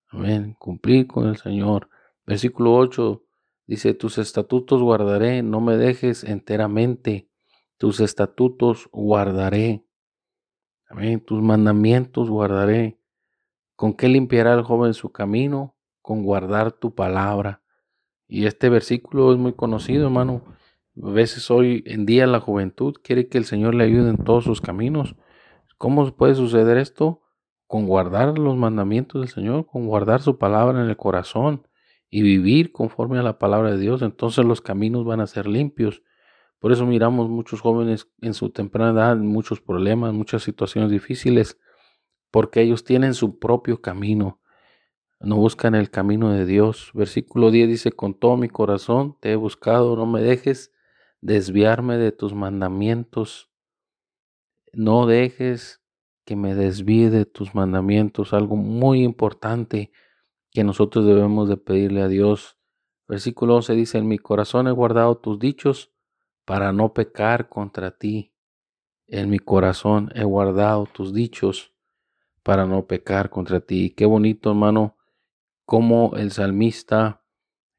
Amén, 0.08 0.56
cumplir 0.58 1.06
con 1.08 1.28
el 1.28 1.36
Señor. 1.36 1.90
Versículo 2.26 2.76
8 2.76 3.26
dice, 3.68 3.94
tus 3.94 4.20
estatutos 4.20 4.82
guardaré, 4.82 5.44
no 5.44 5.60
me 5.60 5.76
dejes 5.76 6.24
enteramente, 6.24 7.30
tus 7.78 8.00
estatutos 8.00 8.88
guardaré. 8.94 9.84
Amén, 10.92 11.24
tus 11.24 11.40
mandamientos 11.40 12.32
guardaré. 12.32 13.00
¿Con 13.76 13.94
qué 13.94 14.10
limpiará 14.10 14.56
el 14.56 14.64
joven 14.64 14.96
su 14.96 15.12
camino? 15.12 15.76
Con 16.02 16.24
guardar 16.24 16.72
tu 16.72 16.96
palabra. 16.96 17.62
Y 18.28 18.48
este 18.48 18.70
versículo 18.70 19.32
es 19.32 19.38
muy 19.38 19.54
conocido, 19.54 20.06
hermano. 20.06 20.42
A 21.00 21.10
veces 21.12 21.52
hoy 21.52 21.84
en 21.86 22.08
día 22.08 22.26
la 22.26 22.40
juventud 22.40 22.96
quiere 23.04 23.28
que 23.30 23.38
el 23.38 23.46
Señor 23.46 23.76
le 23.76 23.84
ayude 23.84 24.10
en 24.10 24.18
todos 24.18 24.46
sus 24.46 24.62
caminos. 24.62 25.16
¿Cómo 25.78 26.12
puede 26.16 26.34
suceder 26.34 26.78
esto? 26.78 27.22
Con 27.68 27.86
guardar 27.86 28.40
los 28.40 28.58
mandamientos 28.58 29.22
del 29.22 29.30
Señor, 29.30 29.68
con 29.68 29.86
guardar 29.86 30.24
su 30.24 30.40
palabra 30.40 30.82
en 30.82 30.90
el 30.90 30.98
corazón 30.98 31.68
y 32.10 32.24
vivir 32.24 32.72
conforme 32.72 33.20
a 33.20 33.24
la 33.24 33.38
palabra 33.38 33.70
de 33.70 33.78
Dios. 33.78 34.02
Entonces 34.02 34.44
los 34.44 34.60
caminos 34.62 35.06
van 35.06 35.22
a 35.22 35.28
ser 35.28 35.46
limpios. 35.46 36.02
Por 36.60 36.74
eso 36.74 36.86
miramos 36.86 37.30
muchos 37.30 37.62
jóvenes 37.62 38.10
en 38.22 38.34
su 38.34 38.50
temprana 38.50 38.92
edad, 38.92 39.18
muchos 39.18 39.62
problemas, 39.62 40.14
muchas 40.14 40.44
situaciones 40.44 40.92
difíciles, 40.92 41.58
porque 42.32 42.62
ellos 42.62 42.84
tienen 42.84 43.14
su 43.14 43.40
propio 43.40 43.82
camino, 43.82 44.40
no 45.22 45.36
buscan 45.36 45.76
el 45.76 45.90
camino 45.90 46.32
de 46.32 46.46
Dios. 46.46 46.92
Versículo 46.94 47.52
10 47.52 47.68
dice, 47.68 47.92
con 47.92 48.14
todo 48.14 48.38
mi 48.38 48.48
corazón 48.48 49.18
te 49.20 49.32
he 49.32 49.36
buscado, 49.36 49.96
no 49.96 50.06
me 50.06 50.22
dejes 50.22 50.74
desviarme 51.22 51.98
de 51.98 52.12
tus 52.12 52.34
mandamientos. 52.34 53.50
No 54.72 55.08
dejes 55.08 55.82
que 56.26 56.36
me 56.36 56.56
desvíe 56.56 57.10
de 57.10 57.26
tus 57.26 57.56
mandamientos, 57.56 58.34
algo 58.34 58.56
muy 58.56 59.04
importante 59.04 59.92
que 60.52 60.64
nosotros 60.64 61.06
debemos 61.06 61.50
de 61.50 61.58
pedirle 61.58 62.02
a 62.02 62.08
Dios. 62.08 62.58
Versículo 63.08 63.56
11 63.56 63.74
dice, 63.74 63.98
en 63.98 64.08
mi 64.08 64.20
corazón 64.20 64.68
he 64.68 64.72
guardado 64.72 65.18
tus 65.18 65.40
dichos 65.40 65.92
para 66.50 66.74
no 66.74 66.96
pecar 66.96 67.48
contra 67.48 67.92
ti. 67.92 68.34
En 69.06 69.30
mi 69.30 69.38
corazón 69.38 70.12
he 70.16 70.24
guardado 70.24 70.88
tus 70.88 71.14
dichos 71.14 71.76
para 72.42 72.66
no 72.66 72.88
pecar 72.88 73.30
contra 73.30 73.60
ti. 73.60 73.92
Qué 73.92 74.08
bonito, 74.08 74.50
hermano, 74.50 74.98
como 75.66 76.16
el 76.16 76.32
salmista 76.32 77.22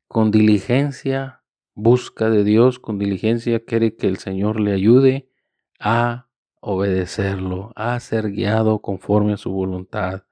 con 0.07 0.31
diligencia 0.31 1.43
busca 1.75 2.31
de 2.31 2.45
Dios 2.45 2.79
con 2.79 2.97
diligencia, 2.97 3.65
quiere 3.65 3.97
que 3.97 4.07
el 4.07 4.19
Señor 4.19 4.61
le 4.61 4.73
ayude 4.73 5.33
a 5.81 6.29
obedecerlo, 6.61 7.73
a 7.75 7.99
ser 7.99 8.31
guiado 8.31 8.83
conforme 8.83 9.33
a 9.33 9.37
su 9.37 9.50
voluntad. 9.50 10.27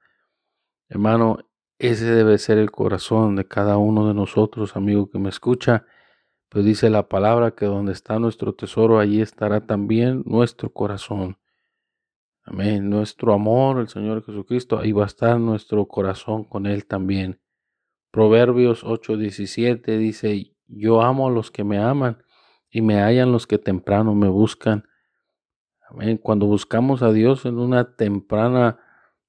Hermano, 0.87 1.39
ese 1.77 2.05
debe 2.05 2.37
ser 2.37 2.57
el 2.57 2.71
corazón 2.71 3.35
de 3.35 3.45
cada 3.45 3.75
uno 3.75 4.07
de 4.07 4.13
nosotros, 4.13 4.77
amigo 4.77 5.09
que 5.09 5.19
me 5.19 5.27
escucha. 5.27 5.85
Pues 6.49 6.65
dice 6.65 6.89
la 6.89 7.07
palabra 7.07 7.51
que 7.51 7.65
donde 7.65 7.91
está 7.91 8.17
nuestro 8.17 8.53
tesoro, 8.53 8.99
allí 8.99 9.21
estará 9.21 9.67
también 9.67 10.23
nuestro 10.25 10.73
corazón. 10.73 11.37
Amén. 12.43 12.89
Nuestro 12.89 13.33
amor, 13.33 13.79
el 13.79 13.87
Señor 13.87 14.25
Jesucristo, 14.25 14.79
ahí 14.79 14.91
va 14.91 15.03
a 15.03 15.07
estar 15.07 15.39
nuestro 15.39 15.87
corazón 15.87 16.43
con 16.43 16.65
Él 16.65 16.87
también. 16.87 17.39
Proverbios 18.09 18.83
8:17 18.83 19.99
dice, 19.99 20.55
yo 20.65 21.03
amo 21.03 21.27
a 21.27 21.31
los 21.31 21.51
que 21.51 21.63
me 21.63 21.77
aman 21.77 22.23
y 22.71 22.81
me 22.81 22.99
hallan 22.99 23.31
los 23.31 23.45
que 23.45 23.59
temprano 23.59 24.15
me 24.15 24.29
buscan. 24.29 24.85
Amén. 25.87 26.17
Cuando 26.17 26.47
buscamos 26.47 27.03
a 27.03 27.11
Dios 27.11 27.45
en 27.45 27.59
una 27.59 27.95
temprana 27.95 28.79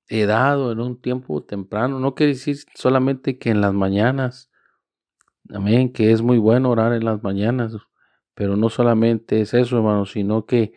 edad 0.08 0.58
o 0.60 0.72
en 0.72 0.80
un 0.80 1.00
tiempo 1.00 1.42
temprano, 1.42 2.00
no 2.00 2.14
quiere 2.14 2.32
decir 2.32 2.56
solamente 2.74 3.38
que 3.38 3.50
en 3.50 3.60
las 3.60 3.74
mañanas. 3.74 4.49
Amén, 5.52 5.92
que 5.92 6.12
es 6.12 6.22
muy 6.22 6.38
bueno 6.38 6.70
orar 6.70 6.92
en 6.92 7.04
las 7.04 7.22
mañanas, 7.22 7.76
pero 8.34 8.56
no 8.56 8.68
solamente 8.68 9.40
es 9.40 9.54
eso, 9.54 9.76
hermano, 9.78 10.06
sino 10.06 10.46
que 10.46 10.72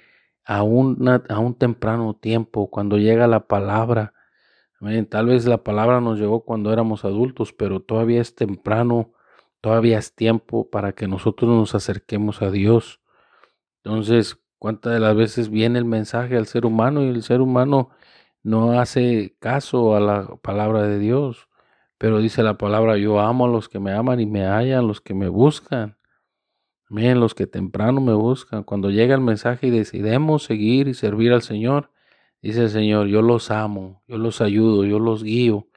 a, 0.46 0.58
a 0.60 0.64
un 0.64 1.56
temprano 1.58 2.16
tiempo, 2.16 2.70
cuando 2.70 2.98
llega 2.98 3.28
la 3.28 3.48
palabra, 3.48 4.14
amén, 4.80 5.06
tal 5.08 5.28
vez 5.28 5.46
la 5.46 5.64
palabra 5.64 6.02
nos 6.02 6.20
llegó 6.20 6.44
cuando 6.44 6.74
éramos 6.74 7.06
adultos, 7.06 7.54
pero 7.54 7.82
todavía 7.82 8.22
es 8.22 8.36
temprano 8.36 9.14
Todavía 9.64 9.98
es 9.98 10.14
tiempo 10.14 10.70
para 10.70 10.92
que 10.92 11.08
nosotros 11.08 11.50
nos 11.50 11.74
acerquemos 11.74 12.42
a 12.42 12.52
Dios. 12.52 13.00
Entonces, 13.82 14.38
¿cuántas 14.60 14.92
de 14.92 15.00
las 15.00 15.16
veces 15.16 15.50
viene 15.50 15.80
el 15.80 15.86
mensaje 15.86 16.36
al 16.36 16.48
ser 16.48 16.66
humano 16.66 17.02
y 17.02 17.08
el 17.08 17.24
ser 17.24 17.40
humano 17.40 17.90
no 18.44 18.78
hace 18.78 19.38
caso 19.40 19.96
a 19.96 20.02
la 20.02 20.28
palabra 20.42 20.82
de 20.82 21.00
Dios? 21.00 21.48
Pero 22.04 22.20
dice 22.20 22.44
la 22.44 22.58
palabra, 22.58 22.98
yo 22.98 23.22
amo 23.22 23.46
a 23.46 23.48
los 23.48 23.70
que 23.70 23.80
me 23.80 23.94
aman 23.94 24.20
y 24.20 24.26
me 24.26 24.46
hallan, 24.46 24.86
los 24.86 25.00
que 25.00 25.14
me 25.14 25.30
buscan. 25.30 25.96
Miren, 26.90 27.22
los 27.22 27.34
que 27.34 27.48
temprano 27.48 28.02
me 28.02 28.12
buscan. 28.12 28.64
Cuando 28.64 28.90
llega 28.90 29.16
el 29.16 29.22
mensaje 29.22 29.68
y 29.68 29.70
decidemos 29.70 30.44
seguir 30.44 30.90
y 30.90 30.96
servir 30.96 31.32
al 31.32 31.44
Señor, 31.44 31.92
dice 32.42 32.64
el 32.64 32.72
Señor, 32.72 33.08
yo 33.08 33.22
los 33.22 33.52
amo, 33.52 34.04
yo 34.06 34.18
los 34.18 34.42
ayudo, 34.42 34.84
yo 34.84 35.00
los 35.00 35.24
guío, 35.24 35.70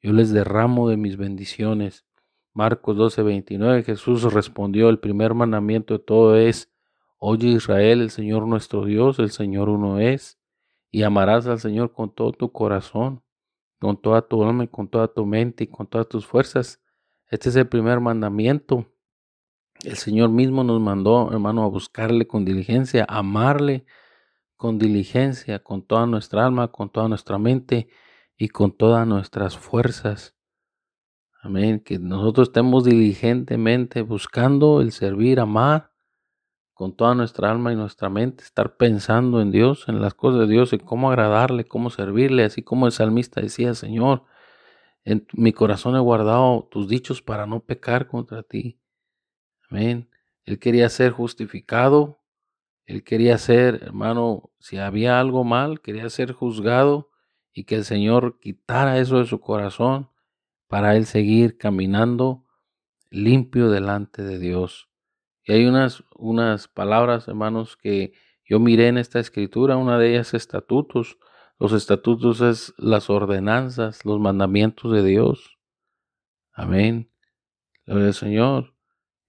yo 0.00 0.14
les 0.14 0.32
derramo 0.32 0.88
de 0.88 0.96
mis 0.96 1.18
bendiciones. 1.18 2.06
Marcos 2.54 2.96
12, 2.96 3.22
29, 3.22 3.82
Jesús 3.82 4.22
respondió, 4.32 4.88
el 4.88 5.00
primer 5.00 5.34
mandamiento 5.34 5.98
de 5.98 6.02
todo 6.02 6.34
es, 6.34 6.72
oye 7.18 7.48
Israel, 7.48 8.00
el 8.00 8.10
Señor 8.10 8.46
nuestro 8.46 8.86
Dios, 8.86 9.18
el 9.18 9.32
Señor 9.32 9.68
uno 9.68 10.00
es, 10.00 10.38
y 10.90 11.02
amarás 11.02 11.46
al 11.46 11.60
Señor 11.60 11.92
con 11.92 12.10
todo 12.10 12.32
tu 12.32 12.52
corazón, 12.52 13.23
con 13.84 13.98
toda 13.98 14.22
tu 14.22 14.42
alma, 14.42 14.66
con 14.66 14.88
toda 14.88 15.08
tu 15.08 15.26
mente 15.26 15.64
y 15.64 15.66
con 15.66 15.86
todas 15.86 16.08
tus 16.08 16.24
fuerzas. 16.24 16.80
Este 17.28 17.50
es 17.50 17.56
el 17.56 17.68
primer 17.68 18.00
mandamiento. 18.00 18.86
El 19.82 19.98
Señor 19.98 20.30
mismo 20.30 20.64
nos 20.64 20.80
mandó, 20.80 21.30
hermano, 21.30 21.64
a 21.64 21.68
buscarle 21.68 22.26
con 22.26 22.46
diligencia, 22.46 23.04
amarle 23.06 23.84
con 24.56 24.78
diligencia, 24.78 25.62
con 25.62 25.82
toda 25.82 26.06
nuestra 26.06 26.46
alma, 26.46 26.72
con 26.72 26.88
toda 26.88 27.08
nuestra 27.08 27.36
mente 27.36 27.88
y 28.38 28.48
con 28.48 28.74
todas 28.74 29.06
nuestras 29.06 29.58
fuerzas. 29.58 30.34
Amén. 31.42 31.80
Que 31.80 31.98
nosotros 31.98 32.48
estemos 32.48 32.84
diligentemente 32.84 34.00
buscando 34.00 34.80
el 34.80 34.92
servir, 34.92 35.40
amar 35.40 35.93
con 36.74 36.96
toda 36.96 37.14
nuestra 37.14 37.50
alma 37.50 37.72
y 37.72 37.76
nuestra 37.76 38.10
mente, 38.10 38.42
estar 38.42 38.76
pensando 38.76 39.40
en 39.40 39.52
Dios, 39.52 39.88
en 39.88 40.02
las 40.02 40.14
cosas 40.14 40.40
de 40.40 40.46
Dios, 40.48 40.72
en 40.72 40.80
cómo 40.80 41.08
agradarle, 41.08 41.64
cómo 41.64 41.88
servirle, 41.88 42.44
así 42.44 42.62
como 42.62 42.86
el 42.86 42.92
salmista 42.92 43.40
decía, 43.40 43.74
Señor, 43.74 44.24
en 45.04 45.26
mi 45.32 45.52
corazón 45.52 45.94
he 45.96 46.00
guardado 46.00 46.68
tus 46.70 46.88
dichos 46.88 47.22
para 47.22 47.46
no 47.46 47.60
pecar 47.60 48.08
contra 48.08 48.42
ti. 48.42 48.80
Amén. 49.70 50.10
Él 50.44 50.58
quería 50.58 50.88
ser 50.88 51.12
justificado, 51.12 52.20
él 52.86 53.04
quería 53.04 53.38
ser, 53.38 53.80
hermano, 53.82 54.50
si 54.58 54.76
había 54.76 55.20
algo 55.20 55.44
mal, 55.44 55.80
quería 55.80 56.10
ser 56.10 56.32
juzgado 56.32 57.10
y 57.52 57.64
que 57.64 57.76
el 57.76 57.84
Señor 57.84 58.40
quitara 58.40 58.98
eso 58.98 59.18
de 59.18 59.26
su 59.26 59.40
corazón 59.40 60.10
para 60.66 60.96
él 60.96 61.06
seguir 61.06 61.56
caminando 61.56 62.44
limpio 63.10 63.70
delante 63.70 64.22
de 64.22 64.38
Dios. 64.38 64.90
Y 65.44 65.52
hay 65.52 65.66
unas, 65.66 66.04
unas 66.16 66.68
palabras, 66.68 67.28
hermanos, 67.28 67.76
que 67.76 68.12
yo 68.44 68.58
miré 68.58 68.88
en 68.88 68.98
esta 68.98 69.20
escritura, 69.20 69.76
una 69.76 69.98
de 69.98 70.10
ellas 70.10 70.34
estatutos. 70.34 71.18
Los 71.58 71.72
estatutos 71.72 72.40
es 72.40 72.74
las 72.78 73.10
ordenanzas, 73.10 74.04
los 74.04 74.20
mandamientos 74.20 74.92
de 74.92 75.04
Dios. 75.04 75.58
Amén. 76.52 77.10
Gloria 77.86 78.08
al 78.08 78.14
Señor. 78.14 78.74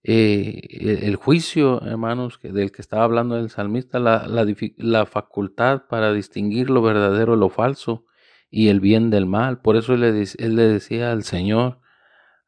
Eh, 0.03 0.61
el, 1.01 1.15
juicio, 1.15 1.81
hermanos, 1.81 2.39
del 2.43 2.71
que 2.71 2.81
estaba 2.81 3.03
hablando 3.03 3.37
el 3.37 3.49
salmista, 3.49 3.99
la, 3.99 4.27
la, 4.27 4.45
la 4.77 5.05
facultad 5.07 5.87
para 5.89 6.13
distinguir 6.13 6.69
lo 6.69 6.83
verdadero 6.83 7.33
de 7.33 7.39
lo 7.39 7.49
falso, 7.49 8.05
y 8.49 8.69
el 8.69 8.79
bien 8.79 9.09
del 9.09 9.25
mal. 9.25 9.61
Por 9.61 9.75
eso 9.75 9.95
él 9.95 10.01
le, 10.01 10.09
él 10.37 10.55
le 10.55 10.63
decía 10.63 11.11
al 11.11 11.23
Señor, 11.23 11.79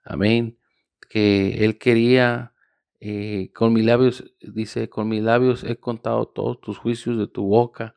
amén, 0.03 0.57
que 1.09 1.65
él 1.65 1.77
quería, 1.77 2.53
eh, 2.99 3.51
con 3.53 3.73
mis 3.73 3.85
labios, 3.85 4.23
dice, 4.41 4.89
con 4.89 5.07
mis 5.07 5.21
labios 5.21 5.63
he 5.63 5.77
contado 5.77 6.27
todos 6.27 6.59
tus 6.59 6.77
juicios 6.77 7.17
de 7.17 7.27
tu 7.27 7.47
boca. 7.47 7.95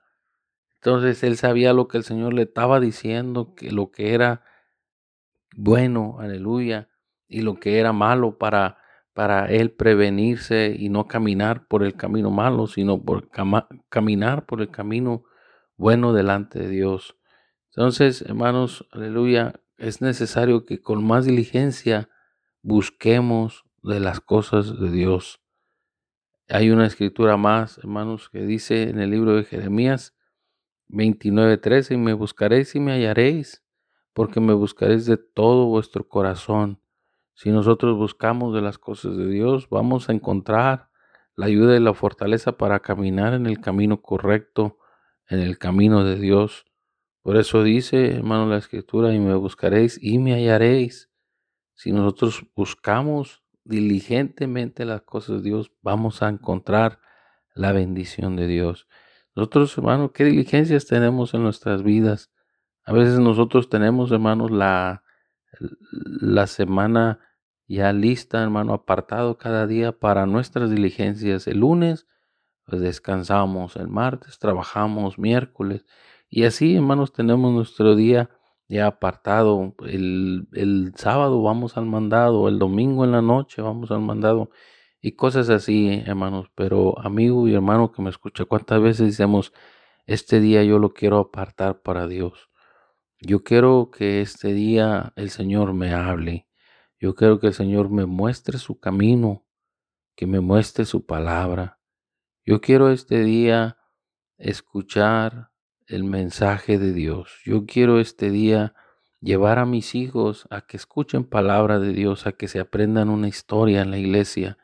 Entonces 0.75 1.23
él 1.23 1.37
sabía 1.37 1.73
lo 1.73 1.89
que 1.89 1.99
el 1.99 2.05
Señor 2.05 2.35
le 2.35 2.43
estaba 2.43 2.81
diciendo, 2.81 3.55
que 3.55 3.71
lo 3.71 3.91
que 3.91 4.15
era 4.15 4.45
bueno, 5.57 6.19
aleluya, 6.21 6.89
y 7.29 7.43
lo 7.43 7.61
que 7.61 7.79
era 7.79 7.93
malo 7.93 8.39
para, 8.39 8.79
para 9.13 9.47
él 9.47 9.73
prevenirse 9.73 10.75
y 10.79 10.89
no 10.89 11.07
caminar 11.07 11.67
por 11.67 11.83
el 11.83 11.95
camino 11.95 12.31
malo, 12.31 12.67
sino 12.67 13.03
por 13.03 13.31
caminar 13.89 14.47
por 14.47 14.61
el 14.61 14.71
camino 14.71 15.25
bueno 15.77 16.13
delante 16.13 16.59
de 16.59 16.69
Dios. 16.69 17.17
Entonces, 17.71 18.23
hermanos, 18.23 18.87
aleluya, 18.91 19.61
es 19.79 20.03
necesario 20.03 20.67
que 20.67 20.81
con 20.81 21.05
más 21.05 21.25
diligencia 21.25 22.11
busquemos 22.63 23.65
de 23.83 24.01
las 24.01 24.21
cosas 24.21 24.79
de 24.79 24.91
Dios. 24.91 25.41
Hay 26.49 26.71
una 26.71 26.87
escritura 26.87 27.37
más, 27.37 27.79
hermanos, 27.79 28.29
que 28.29 28.41
dice 28.45 28.91
en 28.91 28.99
el 28.99 29.11
libro 29.11 29.37
de 29.37 29.45
Jeremías 29.45 30.17
29:13, 30.89 31.95
y 31.95 31.97
me 31.97 32.13
buscaréis 32.13 32.75
y 32.75 32.81
me 32.81 32.93
hallaréis, 32.93 33.65
porque 34.13 34.41
me 34.41 34.53
buscaréis 34.53 35.07
de 35.07 35.17
todo 35.17 35.67
vuestro 35.67 36.09
corazón. 36.09 36.81
Si 37.35 37.51
nosotros 37.51 37.97
buscamos 37.97 38.53
de 38.55 38.63
las 38.63 38.79
cosas 38.79 39.17
de 39.17 39.27
Dios, 39.29 39.69
vamos 39.71 40.09
a 40.09 40.13
encontrar 40.13 40.91
la 41.37 41.47
ayuda 41.47 41.77
y 41.77 41.81
la 41.81 41.95
fortaleza 41.95 42.59
para 42.59 42.81
caminar 42.81 43.33
en 43.33 43.47
el 43.47 43.61
camino 43.61 44.03
correcto, 44.03 44.79
en 45.29 45.39
el 45.39 45.57
camino 45.57 46.05
de 46.05 46.17
Dios. 46.17 46.67
Por 47.23 47.37
eso 47.37 47.63
dice, 47.63 48.17
hermano, 48.17 48.47
la 48.47 48.59
escritura, 48.59 49.15
y 49.15 49.21
me 49.21 49.35
buscaréis 49.37 49.99
y 50.03 50.19
me 50.19 50.35
hallaréis. 50.35 51.11
Si 51.75 51.93
nosotros 51.93 52.45
buscamos 52.55 53.40
diligentemente 53.65 54.85
las 54.85 55.03
cosas 55.03 55.43
de 55.43 55.51
Dios, 55.51 55.73
vamos 55.83 56.23
a 56.23 56.29
encontrar 56.29 57.01
la 57.55 57.73
bendición 57.73 58.37
de 58.37 58.47
Dios. 58.47 58.89
Nosotros, 59.35 59.77
hermanos, 59.77 60.11
¿qué 60.13 60.25
diligencias 60.25 60.87
tenemos 60.87 61.35
en 61.35 61.43
nuestras 61.43 61.83
vidas? 61.83 62.31
A 62.85 62.93
veces 62.93 63.19
nosotros 63.19 63.69
tenemos, 63.69 64.11
hermanos, 64.13 64.51
la, 64.51 65.05
la 65.93 66.47
semana 66.47 67.21
ya 67.67 67.93
lista, 67.93 68.43
hermano, 68.43 68.75
apartado 68.75 69.39
cada 69.39 69.67
día 69.67 69.93
para 69.93 70.27
nuestras 70.27 70.71
diligencias. 70.71 71.47
El 71.47 71.61
lunes, 71.61 72.09
pues 72.65 72.83
descansamos, 72.83 73.77
el 73.77 73.89
martes 73.89 74.39
trabajamos, 74.39 75.19
miércoles, 75.19 75.85
y 76.29 76.45
así, 76.45 76.77
hermanos, 76.77 77.13
tenemos 77.13 77.53
nuestro 77.53 77.97
día 77.97 78.31
ya 78.71 78.87
apartado. 78.87 79.75
El, 79.87 80.49
el 80.53 80.93
sábado 80.97 81.43
vamos 81.43 81.77
al 81.77 81.87
mandado, 81.87 82.49
el 82.49 82.59
domingo 82.59 83.05
en 83.05 83.13
la 83.13 83.23
noche 83.23 83.63
vamos 83.63 83.91
al 83.91 84.01
mandado 84.01 84.51
y 85.03 85.13
cosas 85.13 85.51
así, 85.51 86.03
hermanos. 86.07 86.49
Pero 86.55 86.99
amigo 87.01 87.49
y 87.49 87.55
hermano 87.55 87.93
que 87.93 88.03
me 88.03 88.11
escucha, 88.11 88.45
¿cuántas 88.47 88.81
veces 88.81 89.17
decimos, 89.19 89.53
este 90.07 90.41
día 90.41 90.65
yo 90.65 90.79
lo 90.79 90.95
quiero 90.95 91.19
apartar 91.19 91.83
para 91.83 92.07
Dios? 92.07 92.51
Yo 93.21 93.43
quiero 93.45 93.91
que 93.91 94.23
este 94.23 94.55
día 94.55 95.13
el 95.17 95.31
Señor 95.31 95.75
me 95.75 95.93
hable. 95.93 96.49
Yo 97.01 97.15
quiero 97.15 97.41
que 97.41 97.49
el 97.49 97.55
Señor 97.55 97.91
me 97.91 98.07
muestre 98.07 98.59
su 98.59 98.79
camino, 98.79 99.45
que 100.17 100.27
me 100.27 100.41
muestre 100.41 100.85
su 100.85 101.07
palabra. 101.07 101.81
Yo 102.47 102.61
quiero 102.61 102.91
este 102.91 103.23
día 103.25 103.79
escuchar 104.39 105.50
el 105.91 106.05
mensaje 106.05 106.79
de 106.79 106.93
Dios. 106.93 107.41
Yo 107.45 107.67
quiero 107.67 108.01
este 108.01 108.31
día 108.31 108.75
llevar 109.21 109.59
a 109.59 109.67
mis 109.67 109.95
hijos 109.95 110.47
a 110.51 110.63
que 110.63 110.77
escuchen 110.77 111.25
palabra 111.25 111.79
de 111.79 111.93
Dios, 111.93 112.27
a 112.27 112.33
que 112.33 112.49
se 112.49 112.61
aprendan 112.61 113.11
una 113.11 113.29
historia 113.29 113.83
en 113.83 113.91
la 113.91 113.99
iglesia, 113.99 114.59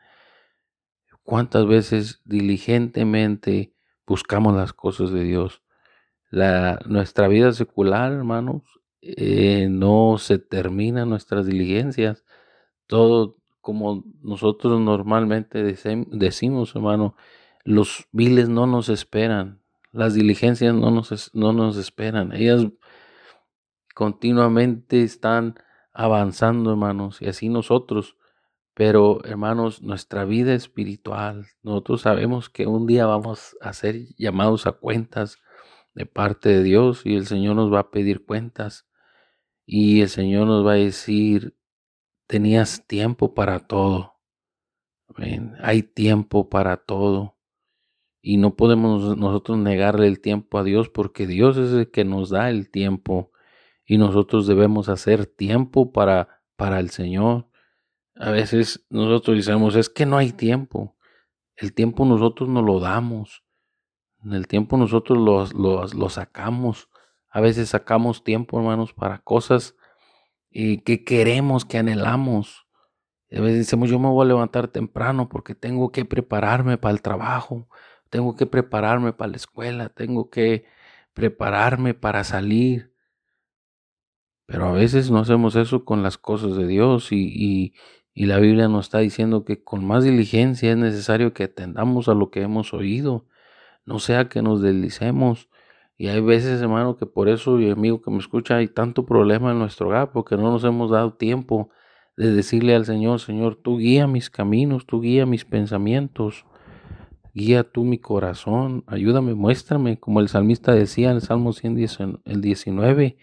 ¿Cuántas 1.27 1.67
veces 1.67 2.21
diligentemente 2.23 3.73
buscamos 4.05 4.55
las 4.55 4.71
cosas 4.71 5.11
de 5.11 5.25
Dios? 5.25 5.61
La, 6.29 6.79
nuestra 6.85 7.27
vida 7.27 7.51
secular, 7.51 8.13
hermanos, 8.13 8.61
eh, 9.01 9.67
no 9.69 10.19
se 10.19 10.39
termina 10.39 11.05
nuestras 11.05 11.45
diligencias. 11.45 12.23
Todo 12.85 13.35
como 13.59 14.05
nosotros 14.21 14.79
normalmente 14.79 15.61
decimos, 15.63 16.73
hermano, 16.73 17.17
los 17.65 18.07
viles 18.13 18.47
no 18.47 18.65
nos 18.65 18.87
esperan, 18.87 19.61
las 19.97 20.13
diligencias 20.13 20.73
no 20.73 20.91
nos, 20.91 21.31
no 21.33 21.53
nos 21.53 21.77
esperan. 21.77 22.33
Ellas 22.33 22.65
continuamente 23.93 25.03
están 25.03 25.55
avanzando, 25.93 26.71
hermanos, 26.71 27.21
y 27.21 27.27
así 27.27 27.49
nosotros 27.49 28.17
pero 28.77 29.25
hermanos, 29.25 29.81
nuestra 29.81 30.23
vida 30.23 30.53
espiritual, 30.53 31.47
nosotros 31.63 32.01
sabemos 32.01 32.47
que 32.51 32.67
un 32.67 32.85
día 32.85 33.07
vamos 33.07 33.57
a 33.59 33.73
ser 33.73 33.95
llamados 34.19 34.67
a 34.67 34.73
cuentas 34.73 35.39
de 35.95 36.05
parte 36.05 36.49
de 36.49 36.61
Dios 36.61 37.03
y 37.03 37.15
el 37.15 37.25
Señor 37.25 37.55
nos 37.55 37.73
va 37.73 37.79
a 37.79 37.89
pedir 37.89 38.23
cuentas 38.23 38.87
y 39.65 40.01
el 40.01 40.09
Señor 40.09 40.45
nos 40.45 40.63
va 40.63 40.73
a 40.73 40.75
decir, 40.75 41.57
tenías 42.27 42.85
tiempo 42.85 43.33
para 43.33 43.61
todo. 43.61 44.13
Hay 45.59 45.81
tiempo 45.81 46.47
para 46.47 46.77
todo. 46.77 47.35
Y 48.29 48.35
no 48.35 48.57
podemos 48.57 49.15
nosotros 49.17 49.57
negarle 49.57 50.05
el 50.05 50.19
tiempo 50.19 50.57
a 50.57 50.63
Dios 50.65 50.89
porque 50.89 51.25
Dios 51.25 51.55
es 51.55 51.71
el 51.71 51.91
que 51.91 52.03
nos 52.03 52.29
da 52.29 52.49
el 52.49 52.69
tiempo 52.69 53.31
y 53.85 53.97
nosotros 53.97 54.47
debemos 54.47 54.89
hacer 54.89 55.25
tiempo 55.25 55.93
para, 55.93 56.41
para 56.57 56.81
el 56.81 56.89
Señor. 56.89 57.47
A 58.17 58.31
veces 58.31 58.85
nosotros 58.89 59.37
decimos, 59.37 59.77
es 59.77 59.87
que 59.87 60.05
no 60.05 60.17
hay 60.17 60.33
tiempo. 60.33 60.97
El 61.55 61.73
tiempo 61.73 62.03
nosotros 62.03 62.49
no 62.49 62.61
lo 62.61 62.81
damos. 62.81 63.45
El 64.29 64.45
tiempo 64.47 64.75
nosotros 64.75 65.17
lo, 65.53 66.09
sacamos. 66.09 66.89
A 67.29 67.39
veces 67.39 67.69
sacamos 67.69 68.25
tiempo, 68.25 68.59
hermanos, 68.59 68.91
para 68.91 69.19
cosas 69.19 69.73
y 70.49 70.79
que 70.79 71.05
queremos, 71.05 71.63
que 71.63 71.77
anhelamos. 71.77 72.67
a 73.31 73.39
veces 73.39 73.59
decimos, 73.59 73.89
yo 73.89 73.99
me 73.99 74.09
voy 74.09 74.25
a 74.25 74.27
levantar 74.27 74.67
temprano 74.67 75.29
porque 75.29 75.55
tengo 75.55 75.93
que 75.93 76.03
prepararme 76.03 76.77
para 76.77 76.91
el 76.91 77.01
trabajo, 77.01 77.69
tengo 78.09 78.35
que 78.35 78.45
prepararme 78.45 79.13
para 79.13 79.31
la 79.31 79.37
escuela, 79.37 79.89
tengo 79.89 80.29
que 80.29 80.65
prepararme 81.13 81.93
para 81.93 82.23
salir. 82.23 82.93
Pero 84.45 84.65
a 84.67 84.71
veces 84.71 85.11
no 85.11 85.19
hacemos 85.19 85.55
eso 85.55 85.83
con 85.85 86.03
las 86.03 86.17
cosas 86.17 86.55
de 86.55 86.67
Dios 86.67 87.11
y, 87.11 87.73
y 88.19 88.25
la 88.25 88.39
Biblia 88.39 88.67
nos 88.67 88.87
está 88.87 88.97
diciendo 88.97 89.45
que 89.45 89.63
con 89.63 89.85
más 89.85 90.03
diligencia 90.03 90.71
es 90.71 90.77
necesario 90.77 91.35
que 91.35 91.43
atendamos 91.43 92.09
a 92.09 92.15
lo 92.15 92.31
que 92.31 92.41
hemos 92.41 92.73
oído, 92.73 93.27
no 93.85 93.99
sea 93.99 94.27
que 94.27 94.41
nos 94.41 94.59
deslicemos. 94.59 95.49
Y 95.97 96.07
hay 96.07 96.21
veces, 96.21 96.59
hermano, 96.59 96.97
que 96.97 97.05
por 97.05 97.29
eso, 97.29 97.59
y 97.59 97.69
amigo 97.69 98.01
que 98.01 98.09
me 98.09 98.17
escucha, 98.17 98.57
hay 98.57 98.69
tanto 98.69 99.05
problema 99.05 99.51
en 99.51 99.59
nuestro 99.59 99.89
hogar, 99.89 100.11
porque 100.13 100.35
no 100.35 100.51
nos 100.51 100.63
hemos 100.63 100.89
dado 100.89 101.13
tiempo 101.13 101.69
de 102.15 102.31
decirle 102.31 102.73
al 102.73 102.85
Señor, 102.85 103.19
Señor, 103.19 103.55
tú 103.55 103.77
guía 103.77 104.07
mis 104.07 104.31
caminos, 104.31 104.87
tú 104.87 104.99
guía 105.01 105.27
mis 105.27 105.45
pensamientos, 105.45 106.43
guía 107.37 107.63
tú 107.63 107.83
mi 107.85 107.99
corazón, 107.99 108.83
ayúdame, 108.87 109.35
muéstrame, 109.35 109.99
como 109.99 110.19
el 110.19 110.27
salmista 110.27 110.73
decía 110.73 111.11
en 111.11 111.17
el 111.17 111.21
Salmo 111.21 111.53
119, 111.53 113.17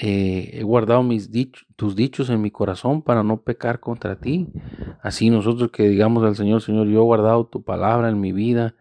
eh, 0.00 0.50
he 0.54 0.62
guardado 0.62 1.02
mis 1.02 1.28
tus 1.76 1.96
dichos 1.96 2.30
en 2.30 2.40
mi 2.40 2.50
corazón 2.50 3.02
para 3.02 3.22
no 3.22 3.42
pecar 3.42 3.80
contra 3.80 4.20
ti. 4.20 4.48
Así 5.02 5.30
nosotros 5.30 5.70
que 5.70 5.88
digamos 5.88 6.22
al 6.24 6.36
Señor, 6.36 6.62
Señor, 6.62 6.86
yo 6.86 7.00
he 7.00 7.04
guardado 7.04 7.46
tu 7.46 7.62
palabra 7.62 8.08
en 8.08 8.20
mi 8.20 8.32
vida 8.32 8.76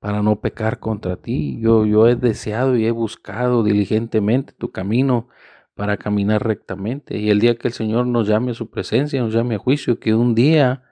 para 0.00 0.22
no 0.22 0.40
pecar 0.40 0.80
contra 0.80 1.16
ti. 1.16 1.58
Yo, 1.60 1.84
yo 1.86 2.08
he 2.08 2.16
deseado 2.16 2.76
y 2.76 2.86
he 2.86 2.90
buscado 2.90 3.62
diligentemente 3.62 4.54
tu 4.54 4.72
camino 4.72 5.28
para 5.74 5.98
caminar 5.98 6.44
rectamente. 6.44 7.18
Y 7.18 7.30
el 7.30 7.40
día 7.40 7.56
que 7.56 7.68
el 7.68 7.74
Señor 7.74 8.06
nos 8.06 8.26
llame 8.26 8.52
a 8.52 8.54
su 8.54 8.70
presencia, 8.70 9.20
nos 9.20 9.34
llame 9.34 9.56
a 9.56 9.58
juicio, 9.58 10.00
que 10.00 10.14
un 10.14 10.34
día, 10.34 10.82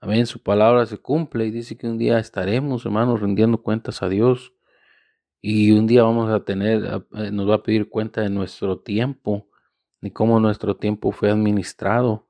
amén, 0.00 0.26
su 0.26 0.42
palabra 0.42 0.86
se 0.86 0.98
cumple 0.98 1.46
y 1.46 1.50
dice 1.50 1.76
que 1.76 1.88
un 1.88 1.98
día 1.98 2.18
estaremos, 2.18 2.84
hermanos, 2.84 3.20
rendiendo 3.20 3.62
cuentas 3.62 4.02
a 4.02 4.08
Dios 4.08 4.54
y 5.40 5.72
un 5.72 5.86
día 5.86 6.02
vamos 6.02 6.30
a 6.30 6.44
tener, 6.44 7.04
eh, 7.14 7.30
nos 7.30 7.48
va 7.48 7.56
a 7.56 7.62
pedir 7.62 7.88
cuenta 7.88 8.22
de 8.22 8.30
nuestro 8.30 8.80
tiempo, 8.80 9.48
y 10.00 10.10
cómo 10.10 10.40
nuestro 10.40 10.76
tiempo 10.76 11.12
fue 11.12 11.30
administrado. 11.30 12.28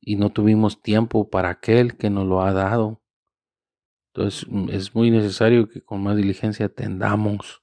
Y 0.00 0.16
no 0.16 0.30
tuvimos 0.30 0.82
tiempo 0.82 1.30
para 1.30 1.50
aquel 1.50 1.96
que 1.96 2.10
nos 2.10 2.26
lo 2.26 2.42
ha 2.42 2.52
dado. 2.52 3.02
Entonces 4.12 4.46
mm, 4.48 4.70
es 4.70 4.94
muy 4.94 5.10
necesario 5.10 5.68
que 5.68 5.82
con 5.82 6.02
más 6.02 6.16
diligencia 6.16 6.66
atendamos 6.66 7.62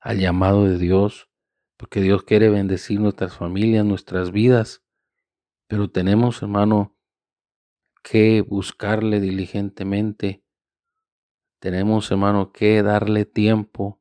al 0.00 0.18
llamado 0.18 0.64
de 0.64 0.78
Dios, 0.78 1.28
porque 1.76 2.00
Dios 2.00 2.22
quiere 2.24 2.50
bendecir 2.50 3.00
nuestras 3.00 3.36
familias, 3.36 3.84
nuestras 3.84 4.30
vidas. 4.30 4.84
Pero 5.66 5.90
tenemos, 5.90 6.42
hermano, 6.42 6.96
que 8.08 8.40
buscarle 8.40 9.20
diligentemente 9.20 10.42
tenemos, 11.58 12.10
hermano, 12.10 12.52
que 12.52 12.82
darle 12.82 13.26
tiempo 13.26 14.00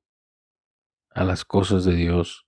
a 1.10 1.26
las 1.26 1.44
cosas 1.44 1.84
de 1.84 1.96
Dios. 1.96 2.48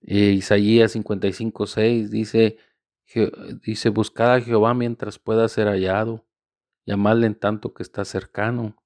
Eh, 0.00 0.30
Isaías 0.30 0.92
55, 0.92 1.66
6 1.66 2.10
dice, 2.10 2.56
dice, 3.62 3.88
buscad 3.90 4.34
a 4.34 4.40
Jehová 4.40 4.72
mientras 4.72 5.18
pueda 5.18 5.46
ser 5.48 5.66
hallado, 5.66 6.26
llamadle 6.86 7.26
en 7.26 7.34
tanto 7.34 7.74
que 7.74 7.82
está 7.82 8.06
cercano. 8.06 8.76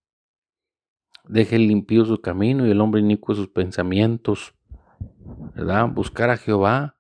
Deje 1.23 1.59
limpio 1.59 2.05
su 2.05 2.21
camino 2.21 2.67
y 2.67 2.73
el 2.73 2.81
hombre 2.81 3.01
inicuo 3.01 3.35
sus 3.37 3.49
pensamientos. 3.49 4.57
¿Verdad? 5.55 5.89
Buscar 5.89 6.31
a 6.31 6.37
Jehová 6.37 6.99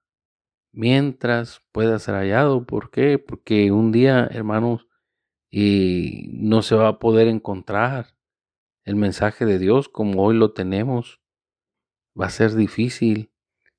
mientras 0.74 1.62
pueda 1.72 1.98
ser 1.98 2.14
hallado. 2.14 2.64
¿Por 2.64 2.90
qué? 2.90 3.18
Porque 3.18 3.70
un 3.72 3.92
día, 3.92 4.28
hermanos, 4.30 4.86
y 5.50 6.30
no 6.32 6.62
se 6.62 6.74
va 6.74 6.88
a 6.88 6.98
poder 6.98 7.28
encontrar 7.28 8.16
el 8.84 8.96
mensaje 8.96 9.46
de 9.46 9.58
Dios 9.58 9.88
como 9.88 10.22
hoy 10.22 10.36
lo 10.36 10.52
tenemos. 10.52 11.20
Va 12.20 12.26
a 12.26 12.30
ser 12.30 12.54
difícil 12.54 13.30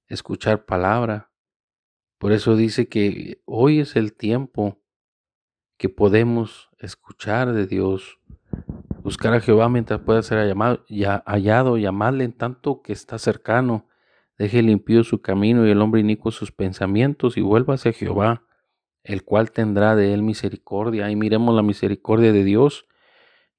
escuchar 0.07 0.65
palabra. 0.65 1.31
Por 2.17 2.31
eso 2.31 2.55
dice 2.55 2.87
que 2.87 3.41
hoy 3.45 3.81
es 3.81 3.95
el 3.95 4.13
tiempo 4.13 4.81
que 5.77 5.89
podemos 5.89 6.69
escuchar 6.79 7.51
de 7.51 7.67
Dios, 7.67 8.19
buscar 9.03 9.33
a 9.33 9.41
Jehová 9.41 9.67
mientras 9.67 9.99
pueda 9.99 10.23
ser 10.23 10.47
llamado, 10.47 10.85
ya, 10.87 11.23
hallado, 11.25 11.77
llamarle 11.77 12.23
en 12.23 12.33
tanto 12.33 12.81
que 12.81 12.93
está 12.93 13.19
cercano. 13.19 13.87
Deje 14.37 14.61
limpio 14.61 15.03
su 15.03 15.21
camino 15.21 15.65
y 15.65 15.71
el 15.71 15.81
hombre 15.81 16.01
inicuo 16.01 16.31
sus 16.31 16.51
pensamientos 16.51 17.37
y 17.37 17.41
vuelva 17.41 17.75
hacia 17.75 17.93
Jehová, 17.93 18.43
el 19.03 19.23
cual 19.23 19.51
tendrá 19.51 19.95
de 19.95 20.13
él 20.13 20.23
misericordia. 20.23 21.09
Y 21.09 21.15
miremos 21.15 21.55
la 21.55 21.61
misericordia 21.61 22.33
de 22.33 22.43
Dios, 22.43 22.85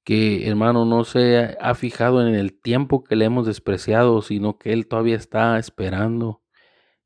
que 0.04 0.46
hermano 0.48 0.84
no 0.84 1.04
se 1.04 1.56
ha 1.60 1.74
fijado 1.74 2.26
en 2.26 2.34
el 2.34 2.60
tiempo 2.60 3.02
que 3.04 3.16
le 3.16 3.24
hemos 3.24 3.46
despreciado, 3.46 4.22
sino 4.22 4.58
que 4.58 4.72
Él 4.72 4.86
todavía 4.86 5.16
está 5.16 5.58
esperando 5.58 6.42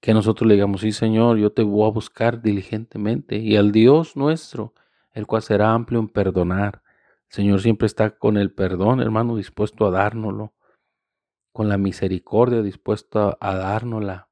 que 0.01 0.15
nosotros 0.15 0.49
le 0.49 0.55
digamos, 0.55 0.81
sí 0.81 0.93
Señor, 0.93 1.39
yo 1.39 1.53
te 1.53 1.63
voy 1.63 1.87
a 1.87 1.93
buscar 1.93 2.43
diligentemente. 2.43 3.37
Y 3.37 3.57
al 3.57 3.71
Dios 3.73 4.17
nuestro, 4.17 4.75
el 5.13 5.27
cual 5.27 5.43
será 5.43 5.73
amplio 5.73 6.01
en 6.01 6.09
perdonar. 6.09 6.83
Señor 7.29 7.61
siempre 7.61 7.87
está 7.87 8.11
con 8.11 8.37
el 8.37 8.53
perdón, 8.53 9.01
hermano, 9.01 9.37
dispuesto 9.37 9.87
a 9.87 9.91
dárnoslo, 9.91 10.55
con 11.53 11.69
la 11.69 11.79
misericordia 11.79 12.63
dispuesto 12.63 13.37
a, 13.41 13.55
dárnosla. 13.57 14.31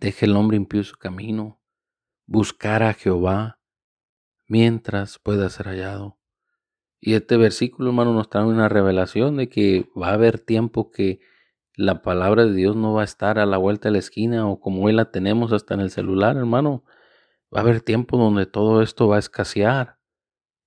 Deje 0.00 0.26
el 0.26 0.36
hombre 0.36 0.56
impío 0.56 0.82
su 0.84 0.96
camino, 0.96 1.60
buscar 2.26 2.82
a 2.82 2.94
Jehová 2.94 3.60
mientras 4.46 5.18
pueda 5.18 5.48
ser 5.50 5.66
hallado. 5.66 6.18
Y 7.00 7.14
este 7.14 7.36
versículo, 7.36 7.90
hermano, 7.90 8.12
nos 8.12 8.28
trae 8.28 8.44
una 8.44 8.68
revelación 8.68 9.36
de 9.36 9.48
que 9.48 9.88
va 9.98 10.08
a 10.08 10.14
haber 10.14 10.38
tiempo 10.38 10.90
que 10.90 11.20
la 11.74 12.02
palabra 12.02 12.44
de 12.44 12.54
Dios 12.54 12.76
no 12.76 12.92
va 12.92 13.02
a 13.02 13.04
estar 13.04 13.38
a 13.38 13.46
la 13.46 13.56
vuelta 13.56 13.88
de 13.88 13.92
la 13.92 13.98
esquina 13.98 14.48
o 14.48 14.60
como 14.60 14.84
hoy 14.84 14.92
la 14.92 15.10
tenemos 15.10 15.52
hasta 15.52 15.74
en 15.74 15.80
el 15.80 15.90
celular, 15.90 16.36
hermano. 16.36 16.84
Va 17.54 17.60
a 17.60 17.62
haber 17.62 17.80
tiempo 17.80 18.18
donde 18.18 18.46
todo 18.46 18.82
esto 18.82 19.08
va 19.08 19.16
a 19.16 19.20
escasear. 19.20 19.99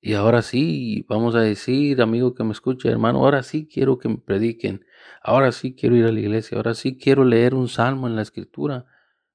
Y 0.05 0.15
ahora 0.15 0.41
sí, 0.41 1.05
vamos 1.07 1.33
a 1.33 1.39
decir, 1.39 2.01
amigo 2.01 2.35
que 2.35 2.43
me 2.43 2.51
escucha, 2.51 2.89
hermano, 2.89 3.19
ahora 3.19 3.41
sí 3.41 3.69
quiero 3.71 3.99
que 3.99 4.09
me 4.09 4.17
prediquen. 4.17 4.85
Ahora 5.23 5.53
sí 5.53 5.75
quiero 5.75 5.95
ir 5.95 6.03
a 6.03 6.11
la 6.11 6.19
iglesia. 6.19 6.57
Ahora 6.57 6.73
sí 6.73 6.97
quiero 6.97 7.23
leer 7.23 7.55
un 7.55 7.69
salmo 7.69 8.07
en 8.07 8.17
la 8.17 8.21
escritura. 8.21 8.85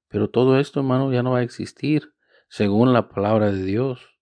Pero 0.09 0.29
todo 0.29 0.59
esto, 0.59 0.81
hermano, 0.81 1.11
ya 1.11 1.23
no 1.23 1.31
va 1.31 1.39
a 1.39 1.41
existir 1.41 2.13
según 2.49 2.93
la 2.93 3.09
palabra 3.09 3.51
de 3.51 3.63
Dios. 3.63 4.19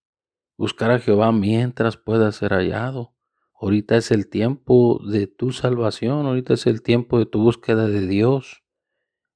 Buscar 0.55 0.89
a 0.89 0.99
Jehová 0.99 1.33
mientras 1.33 1.97
pueda 1.97 2.31
ser 2.31 2.53
hallado. 2.53 3.13
Ahorita 3.60 3.97
es 3.97 4.10
el 4.12 4.29
tiempo 4.29 5.01
de 5.05 5.27
tu 5.27 5.51
salvación, 5.51 6.27
ahorita 6.27 6.53
es 6.53 6.65
el 6.65 6.81
tiempo 6.81 7.19
de 7.19 7.25
tu 7.25 7.41
búsqueda 7.41 7.88
de 7.88 8.07
Dios. 8.07 8.63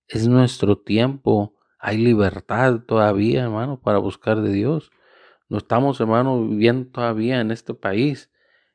Es 0.07 0.29
nuestro 0.29 0.77
tiempo. 0.77 1.55
Hay 1.77 1.97
libertad 1.97 2.83
todavía, 2.87 3.43
hermano, 3.43 3.81
para 3.81 3.97
buscar 3.97 4.39
de 4.39 4.53
Dios. 4.53 4.91
No 5.51 5.57
estamos, 5.57 5.99
hermano, 5.99 6.47
viviendo 6.47 6.89
todavía 6.89 7.41
en 7.41 7.51
este 7.51 7.73
país 7.73 8.31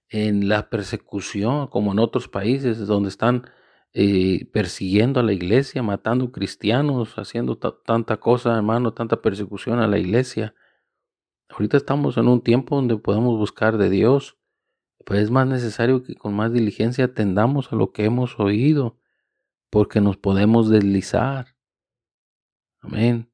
en 0.09 0.49
la 0.49 0.69
persecución, 0.71 1.67
como 1.69 1.93
en 1.93 1.99
otros 1.99 2.29
países 2.29 2.87
donde 2.87 3.09
están 3.09 3.51
eh, 3.93 4.49
persiguiendo 4.53 5.19
a 5.19 5.23
la 5.23 5.33
iglesia, 5.33 5.83
matando 5.83 6.31
cristianos, 6.31 7.15
haciendo 7.19 7.57
tanta 7.57 8.19
cosa, 8.19 8.55
hermano, 8.55 8.93
tanta 8.93 9.23
persecución 9.23 9.81
a 9.81 9.89
la 9.89 9.99
iglesia. 9.99 10.55
Ahorita 11.49 11.77
estamos 11.77 12.19
en 12.19 12.29
un 12.29 12.43
tiempo 12.43 12.77
donde 12.77 12.99
podemos 12.99 13.39
buscar 13.39 13.79
de 13.79 13.91
Dios 13.91 14.37
pues 15.07 15.21
es 15.21 15.31
más 15.31 15.47
necesario 15.47 16.03
que 16.03 16.17
con 16.17 16.35
más 16.35 16.53
diligencia 16.53 17.05
atendamos 17.05 17.73
a 17.73 17.77
lo 17.77 17.93
que 17.93 18.05
hemos 18.05 18.41
oído, 18.41 18.99
porque 19.71 20.01
nos 20.01 20.17
podemos 20.17 20.69
deslizar. 20.69 21.55
Amén. 22.81 23.31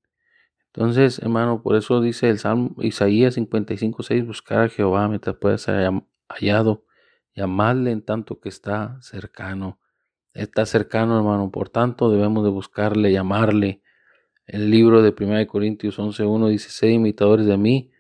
Entonces, 0.75 1.19
hermano, 1.19 1.63
por 1.63 1.77
eso 1.77 2.01
dice 2.01 2.31
el 2.31 2.39
Salmo 2.39 2.75
Isaías 2.79 3.35
55, 3.35 4.03
6, 4.03 4.27
buscar 4.27 4.61
a 4.61 4.69
Jehová 4.69 5.09
mientras 5.09 5.37
pueda 5.37 5.59
ser 5.59 5.91
hallado, 6.29 6.85
llamarle 7.35 7.91
en 7.91 8.03
tanto 8.03 8.41
que 8.41 8.49
está 8.49 8.99
cercano. 9.03 9.79
Está 10.33 10.65
cercano, 10.65 11.19
hermano, 11.19 11.51
por 11.51 11.69
tanto 11.69 12.11
debemos 12.11 12.43
de 12.45 12.51
buscarle, 12.51 13.13
llamarle. 13.13 13.83
El 14.47 14.71
libro 14.71 15.03
de 15.03 15.15
1 15.19 15.47
Corintios 15.47 15.99
11.1 15.99 16.49
dice, 16.49 16.71
sed 16.71 16.89
imitadores 16.89 17.47
de 17.47 17.59
mí, 17.59 17.93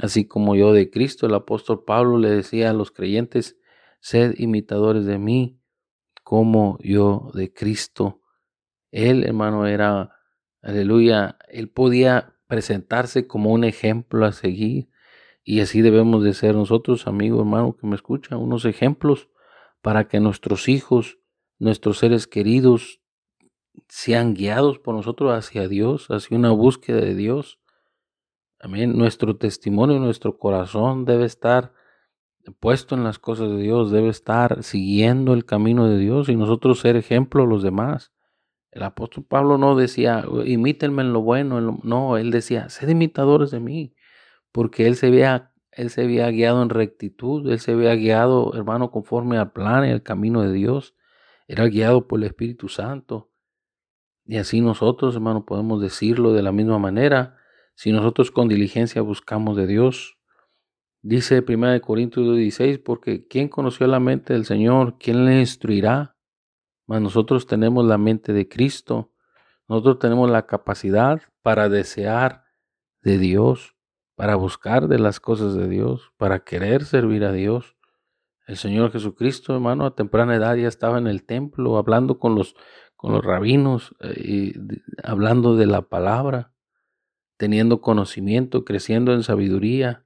Así 0.00 0.26
como 0.26 0.56
yo 0.56 0.72
de 0.72 0.90
Cristo, 0.90 1.26
el 1.26 1.34
apóstol 1.34 1.84
Pablo 1.84 2.16
le 2.16 2.30
decía 2.30 2.70
a 2.70 2.72
los 2.72 2.90
creyentes, 2.90 3.58
sed 4.00 4.34
imitadores 4.38 5.04
de 5.04 5.18
mí, 5.18 5.60
como 6.22 6.78
yo 6.80 7.30
de 7.34 7.52
Cristo. 7.52 8.22
Él, 8.92 9.24
hermano, 9.24 9.66
era, 9.66 10.16
aleluya, 10.62 11.36
él 11.52 11.68
podía 11.68 12.36
presentarse 12.46 13.26
como 13.26 13.50
un 13.50 13.64
ejemplo 13.64 14.26
a 14.26 14.32
seguir. 14.32 14.88
Y 15.44 15.60
así 15.60 15.80
debemos 15.80 16.22
de 16.22 16.34
ser 16.34 16.54
nosotros, 16.54 17.06
amigo, 17.06 17.40
hermano, 17.40 17.76
que 17.76 17.86
me 17.86 17.94
escucha, 17.94 18.36
unos 18.36 18.64
ejemplos 18.64 19.28
para 19.80 20.08
que 20.08 20.20
nuestros 20.20 20.68
hijos, 20.68 21.18
nuestros 21.58 21.98
seres 21.98 22.26
queridos, 22.26 23.00
sean 23.88 24.34
guiados 24.34 24.78
por 24.78 24.94
nosotros 24.94 25.32
hacia 25.32 25.68
Dios, 25.68 26.08
hacia 26.10 26.36
una 26.36 26.50
búsqueda 26.50 27.00
de 27.00 27.14
Dios. 27.14 27.60
Amén. 28.58 28.96
Nuestro 28.96 29.36
testimonio, 29.36 29.98
nuestro 29.98 30.38
corazón 30.38 31.04
debe 31.04 31.24
estar 31.24 31.72
puesto 32.58 32.94
en 32.94 33.04
las 33.04 33.18
cosas 33.18 33.50
de 33.50 33.58
Dios, 33.58 33.90
debe 33.90 34.08
estar 34.08 34.62
siguiendo 34.62 35.34
el 35.34 35.44
camino 35.44 35.88
de 35.88 35.98
Dios 35.98 36.28
y 36.28 36.36
nosotros 36.36 36.80
ser 36.80 36.96
ejemplo 36.96 37.44
a 37.44 37.46
los 37.46 37.62
demás. 37.62 38.12
El 38.70 38.84
apóstol 38.84 39.24
Pablo 39.24 39.58
no 39.58 39.74
decía, 39.74 40.24
imítenme 40.44 41.02
en 41.02 41.12
lo 41.12 41.22
bueno, 41.22 41.80
no, 41.82 42.16
él 42.16 42.30
decía, 42.30 42.68
sed 42.68 42.88
imitadores 42.88 43.50
de 43.50 43.58
mí, 43.58 43.94
porque 44.52 44.86
él 44.86 44.94
se 44.94 45.08
había, 45.08 45.52
él 45.72 45.90
se 45.90 46.06
guiado 46.06 46.62
en 46.62 46.68
rectitud, 46.68 47.50
él 47.50 47.58
se 47.58 47.72
había 47.72 47.94
guiado, 47.94 48.54
hermano, 48.54 48.90
conforme 48.90 49.38
al 49.38 49.52
plan 49.52 49.88
y 49.88 49.90
al 49.90 50.02
camino 50.02 50.42
de 50.42 50.52
Dios, 50.52 50.94
era 51.48 51.66
guiado 51.66 52.06
por 52.06 52.20
el 52.20 52.26
Espíritu 52.26 52.68
Santo. 52.68 53.32
Y 54.24 54.36
así 54.36 54.60
nosotros, 54.60 55.16
hermano, 55.16 55.44
podemos 55.44 55.82
decirlo 55.82 56.32
de 56.32 56.42
la 56.42 56.52
misma 56.52 56.78
manera 56.78 57.36
si 57.74 57.90
nosotros 57.90 58.30
con 58.30 58.46
diligencia 58.46 59.02
buscamos 59.02 59.56
de 59.56 59.66
Dios. 59.66 60.18
Dice 61.02 61.42
1 61.44 61.80
Corintios 61.80 62.36
16, 62.36 62.78
porque 62.78 63.26
¿quién 63.26 63.48
conoció 63.48 63.88
la 63.88 63.98
mente 63.98 64.34
del 64.34 64.44
Señor? 64.44 64.98
¿Quién 65.00 65.24
le 65.24 65.40
instruirá? 65.40 66.14
Nosotros 66.98 67.46
tenemos 67.46 67.84
la 67.84 67.98
mente 67.98 68.32
de 68.32 68.48
Cristo. 68.48 69.12
Nosotros 69.68 69.98
tenemos 70.00 70.30
la 70.30 70.46
capacidad 70.46 71.20
para 71.42 71.68
desear 71.68 72.44
de 73.02 73.18
Dios, 73.18 73.76
para 74.16 74.34
buscar 74.34 74.88
de 74.88 74.98
las 74.98 75.20
cosas 75.20 75.54
de 75.54 75.68
Dios, 75.68 76.12
para 76.16 76.40
querer 76.40 76.84
servir 76.84 77.24
a 77.24 77.32
Dios. 77.32 77.76
El 78.46 78.56
Señor 78.56 78.90
Jesucristo, 78.90 79.54
hermano, 79.54 79.86
a 79.86 79.94
temprana 79.94 80.34
edad 80.34 80.56
ya 80.56 80.66
estaba 80.66 80.98
en 80.98 81.06
el 81.06 81.24
templo 81.24 81.78
hablando 81.78 82.18
con 82.18 82.34
los, 82.34 82.56
con 82.96 83.12
los 83.12 83.24
rabinos 83.24 83.94
eh, 84.00 84.14
y 84.16 84.54
hablando 85.04 85.56
de 85.56 85.66
la 85.66 85.82
palabra 85.82 86.52
teniendo 87.40 87.80
conocimiento, 87.80 88.66
creciendo 88.66 89.14
en 89.14 89.22
sabiduría, 89.22 90.04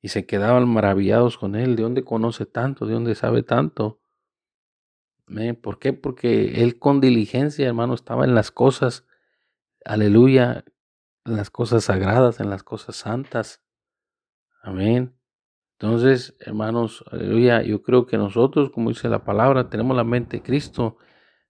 y 0.00 0.08
se 0.08 0.24
quedaban 0.24 0.66
maravillados 0.66 1.36
con 1.36 1.54
él. 1.54 1.76
¿De 1.76 1.82
dónde 1.82 2.04
conoce 2.04 2.46
tanto? 2.46 2.86
¿De 2.86 2.94
dónde 2.94 3.14
sabe 3.14 3.42
tanto? 3.42 3.99
¿Por 5.60 5.78
qué? 5.78 5.92
Porque 5.92 6.62
él 6.62 6.78
con 6.78 7.00
diligencia, 7.00 7.66
hermano, 7.66 7.94
estaba 7.94 8.24
en 8.24 8.34
las 8.34 8.50
cosas, 8.50 9.06
aleluya, 9.84 10.64
en 11.24 11.36
las 11.36 11.50
cosas 11.50 11.84
sagradas, 11.84 12.40
en 12.40 12.50
las 12.50 12.62
cosas 12.62 12.96
santas. 12.96 13.62
Amén. 14.62 15.14
Entonces, 15.78 16.36
hermanos, 16.40 17.04
aleluya, 17.10 17.62
yo 17.62 17.82
creo 17.82 18.06
que 18.06 18.18
nosotros, 18.18 18.70
como 18.70 18.90
dice 18.90 19.08
la 19.08 19.24
palabra, 19.24 19.70
tenemos 19.70 19.96
la 19.96 20.04
mente 20.04 20.38
de 20.38 20.42
Cristo, 20.42 20.98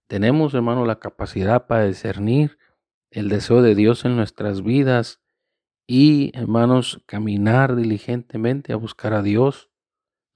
tenemos, 0.07 0.55
hermano, 0.55 0.85
la 0.85 1.01
capacidad 1.01 1.67
para 1.67 1.87
discernir 1.87 2.59
el 3.11 3.29
deseo 3.29 3.63
de 3.63 3.75
Dios 3.75 4.05
en 4.05 4.15
nuestras 4.17 4.63
vidas 4.63 5.21
y, 5.87 6.31
hermanos, 6.39 7.03
caminar 7.07 7.75
diligentemente 7.75 8.73
a 8.73 8.77
buscar 8.77 9.15
a 9.15 9.23
Dios. 9.23 9.71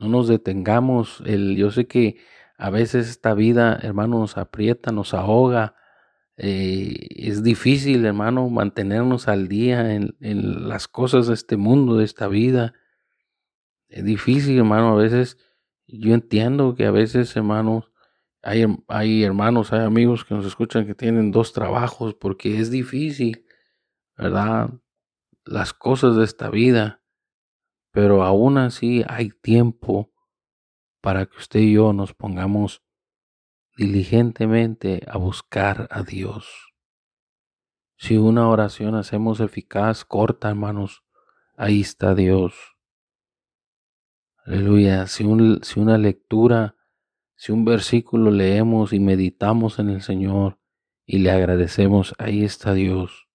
No 0.00 0.08
nos 0.08 0.26
detengamos. 0.26 1.22
El, 1.24 1.56
yo 1.56 1.70
sé 1.70 1.86
que 1.86 2.16
a 2.56 2.70
veces 2.70 3.08
esta 3.08 3.34
vida, 3.34 3.78
hermano, 3.82 4.18
nos 4.20 4.36
aprieta, 4.36 4.92
nos 4.92 5.14
ahoga. 5.14 5.74
Eh, 6.36 7.06
es 7.10 7.42
difícil, 7.42 8.04
hermano, 8.04 8.48
mantenernos 8.48 9.28
al 9.28 9.48
día 9.48 9.94
en, 9.94 10.14
las 10.20 10.88
cosas 10.88 11.26
de 11.26 11.34
este 11.34 11.56
mundo, 11.56 11.96
de 11.96 12.04
esta 12.04 12.28
vida. 12.28 12.74
Es 13.88 14.04
difícil, 14.04 14.58
hermano, 14.58 14.90
a 14.90 15.02
veces 15.02 15.38
yo 15.86 16.14
entiendo 16.14 16.74
que 16.74 16.86
a 16.86 16.90
veces, 16.90 17.34
hermanos, 17.36 17.90
hay, 18.42 19.24
hermanos, 19.24 19.72
hay 19.72 19.80
amigos 19.80 20.24
que 20.24 20.34
nos 20.34 20.44
escuchan 20.44 20.86
que 20.86 20.94
tienen 20.94 21.30
dos 21.30 21.52
trabajos 21.52 22.14
porque 22.14 22.60
es 22.60 22.70
difícil, 22.70 23.46
¿verdad? 24.16 24.70
Las 25.44 25.72
cosas 25.72 26.16
de 26.16 26.24
esta 26.24 26.50
vida. 26.50 27.02
Pero 27.90 28.22
aún 28.22 28.58
así 28.58 29.04
hay 29.08 29.30
tiempo 29.30 30.13
para 31.04 31.26
que 31.26 31.36
usted 31.36 31.60
y 31.60 31.74
yo 31.74 31.92
nos 31.92 32.14
pongamos 32.14 32.82
diligentemente 33.76 35.02
a 35.06 35.18
buscar 35.18 35.86
a 35.90 36.02
Dios. 36.02 36.72
Si 37.98 38.16
una 38.16 38.48
oración 38.48 38.94
hacemos 38.94 39.40
eficaz, 39.40 40.06
corta, 40.06 40.48
hermanos, 40.48 41.04
ahí 41.58 41.82
está 41.82 42.14
Dios. 42.14 42.54
Aleluya. 44.46 45.06
Si, 45.06 45.26
si 45.60 45.78
una 45.78 45.98
lectura, 45.98 46.74
si 47.34 47.52
un 47.52 47.66
versículo 47.66 48.30
leemos 48.30 48.94
y 48.94 48.98
meditamos 48.98 49.78
en 49.78 49.90
el 49.90 50.00
Señor 50.00 50.58
y 51.04 51.18
le 51.18 51.30
agradecemos, 51.32 52.14
ahí 52.16 52.44
está 52.44 52.72
Dios. 52.72 53.28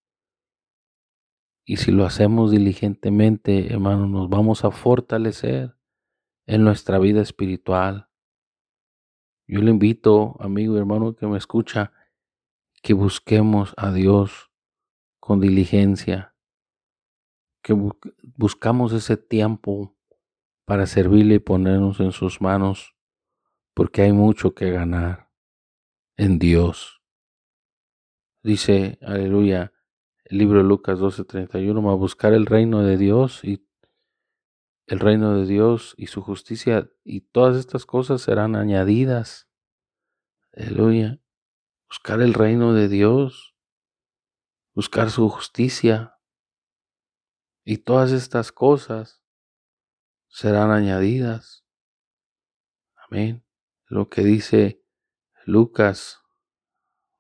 Y 1.66 1.78
si 1.78 1.92
lo 1.92 2.04
hacemos 2.04 2.50
diligentemente, 2.50 3.72
hermano, 3.72 4.08
nos 4.08 4.28
vamos 4.28 4.66
a 4.66 4.72
fortalecer 4.72 5.79
en 6.50 6.64
nuestra 6.64 6.98
vida 6.98 7.22
espiritual. 7.22 8.10
Yo 9.48 9.62
le 9.62 9.70
invito, 9.70 10.36
amigo 10.40 10.76
y 10.76 10.80
hermano 10.80 11.16
que 11.16 11.28
me 11.28 11.38
escucha, 11.38 11.94
que 12.82 12.94
busquemos 12.94 13.76
a 13.78 13.92
Dios 13.92 14.50
con 15.20 15.40
diligencia, 15.40 16.36
que 17.62 17.76
buscamos 18.36 18.94
ese 18.94 19.16
tiempo 19.16 19.96
para 20.66 20.88
servirle 20.88 21.36
y 21.36 21.40
ponernos 21.40 22.00
en 22.00 22.12
sus 22.12 22.42
manos, 22.42 22.96
porque 23.76 24.02
hay 24.02 24.12
mucho 24.12 24.56
que 24.56 24.72
ganar 24.72 25.30
en 26.18 26.40
Dios. 26.40 27.04
Dice, 28.42 28.98
aleluya, 29.04 29.72
el 30.26 30.40
libro 30.40 30.58
de 30.58 30.64
Lucas 30.64 30.98
12:31, 30.98 31.92
a 31.92 31.96
buscar 31.96 32.34
el 32.34 32.48
reino 32.48 32.82
de 32.82 32.98
Dios 32.98 33.44
y 33.44 33.69
el 34.90 35.00
reino 35.00 35.36
de 35.36 35.46
Dios 35.46 35.94
y 35.98 36.08
su 36.08 36.24
justicia 36.24 36.92
y 37.04 37.22
todas 37.22 37.56
estas 37.58 37.86
cosas 37.86 38.24
serán 38.24 38.56
añadidas. 38.56 39.48
Aleluya. 40.52 41.22
Buscar 41.88 42.22
el 42.22 42.34
reino 42.34 42.74
de 42.74 42.88
Dios, 42.88 43.56
buscar 44.74 45.12
su 45.12 45.30
justicia 45.30 46.20
y 47.64 47.78
todas 47.78 48.12
estas 48.12 48.52
cosas 48.52 49.24
serán 50.28 50.72
añadidas. 50.72 51.68
Amén. 52.96 53.46
Lo 53.86 54.10
que 54.10 54.24
dice 54.24 54.84
Lucas 55.46 56.20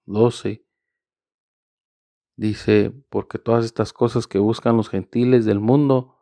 12. 0.05 0.65
Dice, 2.35 2.89
porque 3.09 3.37
todas 3.37 3.63
estas 3.63 3.93
cosas 3.93 4.25
que 4.25 4.39
buscan 4.39 4.75
los 4.75 4.89
gentiles 4.89 5.45
del 5.45 5.59
mundo, 5.59 6.18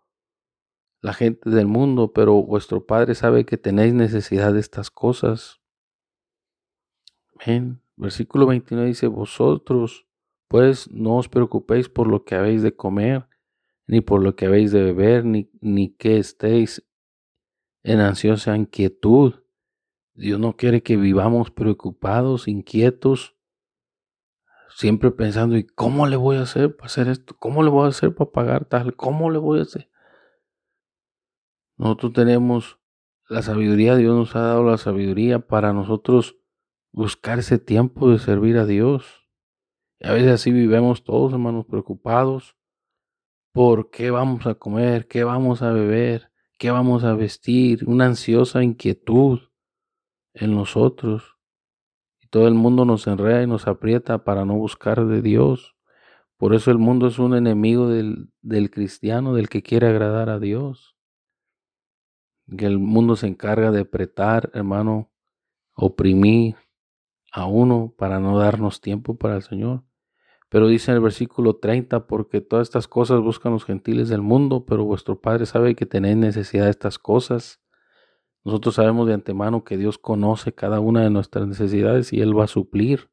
la 1.02 1.14
gente 1.14 1.50
del 1.50 1.68
mundo, 1.68 2.12
pero 2.14 2.42
vuestro 2.44 2.86
Padre 2.86 3.16
sabe 3.16 3.46
que 3.46 3.58
tenéis 3.58 3.94
necesidad 3.94 4.54
de 4.54 4.60
estas 4.60 4.90
cosas. 4.92 5.62
Versículo 7.96 8.46
29 8.46 8.88
dice, 8.88 9.08
vosotros, 9.08 10.08
pues 10.48 10.90
no 10.92 11.18
os 11.18 11.30
preocupéis 11.30 11.90
por 11.90 12.08
lo 12.08 12.24
que 12.24 12.36
habéis 12.36 12.62
de 12.62 12.76
comer, 12.76 13.28
ni 13.88 14.02
por 14.02 14.22
lo 14.22 14.36
que 14.36 14.46
habéis 14.46 14.72
de 14.72 14.84
beber, 14.84 15.26
ni, 15.26 15.50
ni 15.62 15.90
que 15.90 16.18
estéis 16.18 16.86
en 17.84 18.00
ansiosa 18.00 18.56
inquietud. 18.56 19.36
Dios 20.14 20.40
no 20.40 20.58
quiere 20.58 20.84
que 20.84 20.98
vivamos 20.98 21.52
preocupados, 21.52 22.48
inquietos, 22.48 23.36
siempre 24.76 25.12
pensando, 25.12 25.58
¿y 25.58 25.64
cómo 25.64 26.06
le 26.08 26.18
voy 26.18 26.38
a 26.38 26.42
hacer 26.42 26.76
para 26.76 26.88
hacer 26.88 27.08
esto? 27.08 27.36
¿Cómo 27.40 27.64
le 27.64 27.70
voy 27.70 27.86
a 27.86 27.90
hacer 27.90 28.14
para 28.14 28.32
pagar 28.32 28.66
tal? 28.66 28.96
¿Cómo 28.96 29.32
le 29.32 29.40
voy 29.40 29.60
a 29.60 29.64
hacer? 29.64 29.90
Nosotros 31.78 32.13
tenemos 32.13 32.80
la 33.30 33.42
sabiduría, 33.42 33.96
Dios 33.96 34.16
nos 34.16 34.36
ha 34.36 34.42
dado 34.42 34.63
la 34.63 34.78
sabiduría 34.78 35.40
para 35.40 35.74
nosotros 35.74 36.38
buscar 36.92 37.40
ese 37.40 37.60
tiempo 37.60 38.10
de 38.10 38.20
servir 38.20 38.58
a 38.58 38.66
Dios. 38.66 39.28
Y 40.00 40.08
a 40.08 40.13
veces 40.13 40.32
así 40.32 40.52
vivimos 40.52 41.04
todos, 41.04 41.34
hermanos, 41.34 41.66
preocupados, 41.66 42.56
por 43.52 43.92
qué 43.92 44.12
vamos 44.12 44.46
a 44.48 44.56
comer, 44.56 45.08
qué 45.08 45.24
vamos 45.24 45.62
a 45.62 45.72
beber, 45.72 46.32
qué 46.58 46.72
vamos 46.72 47.04
a 47.04 47.13
vestir, 47.13 47.84
una 47.88 48.06
ansiosa 48.06 48.63
inquietud 48.63 49.40
en 50.34 50.56
nosotros. 50.56 51.38
Y 52.20 52.28
todo 52.28 52.48
el 52.48 52.56
mundo 52.56 52.86
nos 52.86 53.06
enreda 53.08 53.44
y 53.44 53.48
nos 53.48 53.68
aprieta 53.68 54.24
para 54.24 54.46
no 54.46 54.56
buscar 54.56 55.06
de 55.06 55.22
Dios. 55.22 55.76
Por 56.38 56.54
eso 56.56 56.72
el 56.72 56.78
mundo 56.78 57.08
es 57.08 57.20
un 57.20 57.36
enemigo 57.36 57.88
del, 57.88 58.32
del 58.42 58.70
cristiano, 58.72 59.34
del 59.34 59.50
que 59.50 59.63
quiere 59.63 59.88
agradar 59.88 60.30
a 60.30 60.40
Dios. 60.40 60.97
Que 62.56 62.66
el 62.66 62.80
mundo 62.80 63.16
se 63.16 63.28
encarga 63.28 63.72
de 63.72 63.82
apretar, 63.82 64.52
hermano, 64.54 65.10
oprimir 65.74 66.56
a 67.32 67.46
uno 67.46 67.94
para 67.98 68.20
no 68.20 68.38
darnos 68.38 68.82
tiempo 68.82 69.18
para 69.18 69.36
el 69.36 69.44
Señor. 69.44 69.84
Pero 70.50 70.68
dice 70.68 70.92
en 70.92 70.96
el 70.96 71.04
versículo 71.04 71.58
30, 71.58 72.08
porque 72.08 72.40
todas 72.40 72.68
estas 72.68 72.88
cosas 72.88 73.22
buscan 73.22 73.52
los 73.52 73.66
gentiles 73.66 74.08
del 74.08 74.22
mundo, 74.22 74.66
pero 74.66 74.86
vuestro 74.86 75.20
Padre 75.20 75.46
sabe 75.46 75.76
que 75.76 75.86
tenéis 75.86 76.16
necesidad 76.16 76.66
de 76.66 76.72
estas 76.72 76.98
cosas. 76.98 77.60
Nosotros 78.46 78.76
sabemos 78.76 79.08
de 79.08 79.14
antemano 79.14 79.66
que 79.66 79.76
Dios 79.76 79.98
conoce 79.98 80.54
cada 80.54 80.80
una 80.80 81.04
de 81.04 81.10
nuestras 81.10 81.48
necesidades 81.48 82.14
y 82.14 82.22
Él 82.22 82.38
va 82.38 82.46
a 82.46 82.48
suplir. 82.48 83.10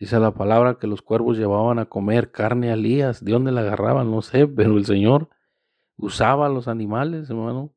Dice 0.00 0.18
la 0.18 0.34
palabra 0.34 0.80
que 0.80 0.88
los 0.88 1.00
cuervos 1.00 1.38
llevaban 1.38 1.78
a 1.78 1.84
comer 1.84 2.32
carne 2.32 2.70
a 2.70 2.74
Elías. 2.74 3.24
¿De 3.24 3.30
dónde 3.30 3.52
la 3.52 3.60
agarraban? 3.60 4.10
No 4.10 4.20
sé, 4.20 4.48
pero 4.48 4.76
el 4.76 4.84
Señor 4.84 5.28
usaba 5.96 6.46
a 6.46 6.48
los 6.48 6.66
animales, 6.66 7.30
hermano, 7.30 7.72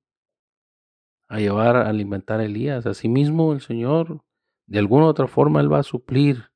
a 1.28 1.40
llevar 1.40 1.76
a 1.76 1.90
alimentar 1.90 2.40
a 2.40 2.46
Elías. 2.46 2.86
Asimismo, 2.86 3.54
el 3.54 3.62
Señor, 3.62 4.24
de 4.68 4.80
alguna 4.80 5.06
u 5.06 5.10
otra 5.10 5.28
forma, 5.28 5.62
Él 5.62 5.72
va 5.72 5.80
a 5.80 5.84
suplir 5.84 6.56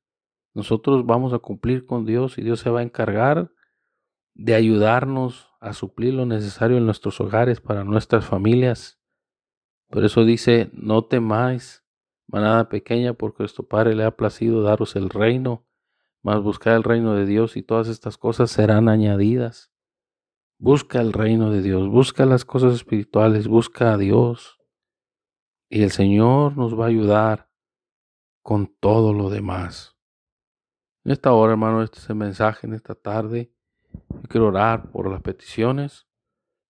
nosotros 0.52 1.06
vamos 1.06 1.32
a 1.32 1.38
cumplir 1.38 1.86
con 1.86 2.04
Dios 2.04 2.38
y 2.38 2.42
Dios 2.42 2.60
se 2.60 2.70
va 2.70 2.80
a 2.80 2.84
encargar 2.84 3.52
de 4.34 4.54
ayudarnos 4.54 5.48
a 5.60 5.72
suplir 5.72 6.14
lo 6.14 6.26
necesario 6.26 6.78
en 6.78 6.86
nuestros 6.86 7.20
hogares 7.20 7.60
para 7.60 7.84
nuestras 7.84 8.26
familias. 8.26 8.98
Por 9.88 10.04
eso 10.04 10.24
dice, 10.24 10.70
no 10.72 11.04
temáis, 11.04 11.84
manada 12.26 12.68
pequeña, 12.68 13.14
porque 13.14 13.42
vuestro 13.42 13.66
Padre 13.66 13.94
le 13.94 14.04
ha 14.04 14.16
placido 14.16 14.62
daros 14.62 14.96
el 14.96 15.10
reino, 15.10 15.66
mas 16.22 16.42
buscad 16.42 16.76
el 16.76 16.84
reino 16.84 17.14
de 17.14 17.26
Dios 17.26 17.56
y 17.56 17.62
todas 17.62 17.88
estas 17.88 18.16
cosas 18.16 18.50
serán 18.50 18.88
añadidas. 18.88 19.72
Busca 20.58 21.00
el 21.00 21.12
reino 21.12 21.50
de 21.50 21.62
Dios, 21.62 21.88
busca 21.88 22.26
las 22.26 22.44
cosas 22.44 22.74
espirituales, 22.74 23.48
busca 23.48 23.92
a 23.92 23.98
Dios. 23.98 24.59
Y 25.72 25.84
el 25.84 25.92
Señor 25.92 26.56
nos 26.56 26.76
va 26.78 26.86
a 26.86 26.88
ayudar 26.88 27.48
con 28.42 28.66
todo 28.66 29.12
lo 29.12 29.30
demás. 29.30 29.96
En 31.04 31.12
esta 31.12 31.32
hora, 31.32 31.52
hermano, 31.52 31.84
este 31.84 32.00
es 32.00 32.10
el 32.10 32.16
mensaje 32.16 32.66
en 32.66 32.74
esta 32.74 32.96
tarde. 32.96 33.52
Yo 33.92 34.28
quiero 34.28 34.48
orar 34.48 34.90
por 34.90 35.08
las 35.08 35.22
peticiones. 35.22 36.08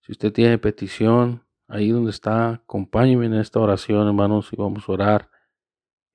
Si 0.01 0.11
usted 0.11 0.31
tiene 0.31 0.59
petición, 0.59 1.43
ahí 1.67 1.89
donde 1.89 2.11
está, 2.11 2.49
acompáñeme 2.49 3.25
en 3.25 3.33
esta 3.33 3.59
oración, 3.59 4.07
hermanos, 4.07 4.53
y 4.53 4.55
vamos 4.55 4.87
a 4.87 4.91
orar. 4.91 5.31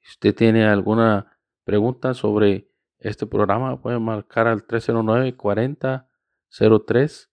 Si 0.02 0.10
usted 0.10 0.36
tiene 0.36 0.64
alguna 0.64 1.40
pregunta 1.64 2.14
sobre 2.14 2.70
este 3.00 3.26
programa, 3.26 3.82
puede 3.82 3.98
marcar 3.98 4.46
al 4.46 4.64
309-4003 4.64 7.30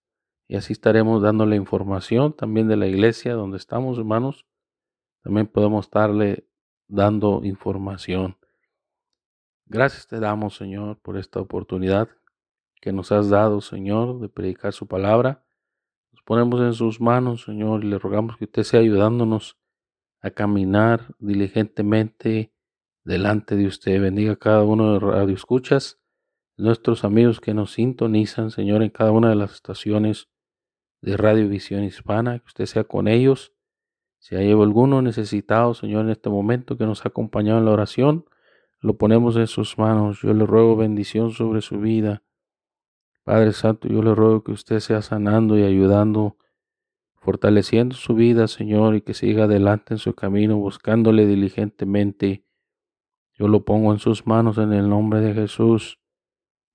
y 0.48 0.56
así 0.56 0.72
estaremos 0.72 1.22
dándole 1.22 1.54
información 1.54 2.32
también 2.32 2.66
de 2.66 2.76
la 2.76 2.88
iglesia 2.88 3.34
donde 3.34 3.58
estamos, 3.58 3.98
hermanos. 3.98 4.46
También 5.24 5.46
podemos 5.46 5.86
estarle 5.86 6.46
dando 6.86 7.40
información. 7.44 8.36
Gracias 9.64 10.06
te 10.06 10.20
damos, 10.20 10.54
Señor, 10.54 10.98
por 11.00 11.16
esta 11.16 11.40
oportunidad 11.40 12.10
que 12.82 12.92
nos 12.92 13.10
has 13.10 13.30
dado, 13.30 13.62
Señor, 13.62 14.20
de 14.20 14.28
predicar 14.28 14.74
su 14.74 14.86
palabra. 14.86 15.42
Nos 16.12 16.22
ponemos 16.22 16.60
en 16.60 16.74
sus 16.74 17.00
manos, 17.00 17.44
Señor, 17.44 17.82
y 17.82 17.88
le 17.88 17.98
rogamos 17.98 18.36
que 18.36 18.44
usted 18.44 18.64
sea 18.64 18.80
ayudándonos 18.80 19.56
a 20.20 20.30
caminar 20.30 21.14
diligentemente 21.18 22.52
delante 23.02 23.56
de 23.56 23.66
usted. 23.66 24.02
Bendiga 24.02 24.34
a 24.34 24.36
cada 24.36 24.62
uno 24.62 24.92
de 24.92 25.00
Radio 25.00 25.34
Escuchas, 25.34 26.02
nuestros 26.58 27.02
amigos 27.02 27.40
que 27.40 27.54
nos 27.54 27.72
sintonizan, 27.72 28.50
Señor, 28.50 28.82
en 28.82 28.90
cada 28.90 29.10
una 29.10 29.30
de 29.30 29.36
las 29.36 29.54
estaciones 29.54 30.28
de 31.00 31.16
Radio 31.16 31.48
Visión 31.48 31.82
Hispana, 31.82 32.38
que 32.40 32.46
usted 32.46 32.66
sea 32.66 32.84
con 32.84 33.08
ellos. 33.08 33.53
Si 34.24 34.36
hay 34.36 34.52
alguno 34.52 35.02
necesitado, 35.02 35.74
Señor, 35.74 36.06
en 36.06 36.12
este 36.12 36.30
momento 36.30 36.78
que 36.78 36.86
nos 36.86 37.04
ha 37.04 37.10
acompañado 37.10 37.58
en 37.58 37.66
la 37.66 37.72
oración, 37.72 38.24
lo 38.80 38.96
ponemos 38.96 39.36
en 39.36 39.46
sus 39.46 39.76
manos. 39.76 40.22
Yo 40.22 40.32
le 40.32 40.46
ruego 40.46 40.76
bendición 40.76 41.30
sobre 41.32 41.60
su 41.60 41.78
vida. 41.78 42.22
Padre 43.22 43.52
Santo, 43.52 43.86
yo 43.86 44.02
le 44.02 44.14
ruego 44.14 44.42
que 44.42 44.52
usted 44.52 44.80
sea 44.80 45.02
sanando 45.02 45.58
y 45.58 45.62
ayudando, 45.62 46.38
fortaleciendo 47.16 47.96
su 47.96 48.14
vida, 48.14 48.48
Señor, 48.48 48.94
y 48.94 49.02
que 49.02 49.12
siga 49.12 49.44
adelante 49.44 49.92
en 49.92 49.98
su 49.98 50.14
camino, 50.14 50.56
buscándole 50.56 51.26
diligentemente. 51.26 52.46
Yo 53.34 53.46
lo 53.46 53.66
pongo 53.66 53.92
en 53.92 53.98
sus 53.98 54.26
manos 54.26 54.56
en 54.56 54.72
el 54.72 54.88
nombre 54.88 55.20
de 55.20 55.34
Jesús. 55.34 56.00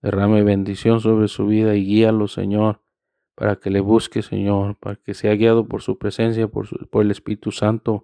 Derrame 0.04 0.44
bendición 0.44 1.00
sobre 1.02 1.28
su 1.28 1.48
vida 1.48 1.74
y 1.74 1.84
guíalo, 1.84 2.28
Señor, 2.28 2.84
para 3.40 3.56
que 3.56 3.70
le 3.70 3.80
busque, 3.80 4.22
Señor, 4.22 4.76
para 4.76 4.98
que 4.98 5.14
sea 5.14 5.34
guiado 5.34 5.66
por 5.66 5.82
su 5.82 5.98
presencia, 5.98 6.50
por, 6.50 6.90
por 6.90 7.06
el 7.06 7.12
Espíritu 7.12 7.54
Santo, 7.54 8.04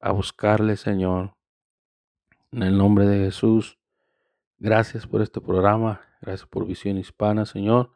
a 0.00 0.10
buscarle, 0.10 0.76
Señor. 0.76 1.36
En 2.50 2.64
el 2.64 2.76
nombre 2.76 3.06
de 3.06 3.24
Jesús, 3.24 3.78
gracias 4.58 5.06
por 5.06 5.22
este 5.22 5.40
programa, 5.40 6.00
gracias 6.20 6.48
por 6.48 6.66
Visión 6.66 6.98
Hispana, 6.98 7.46
Señor. 7.46 7.92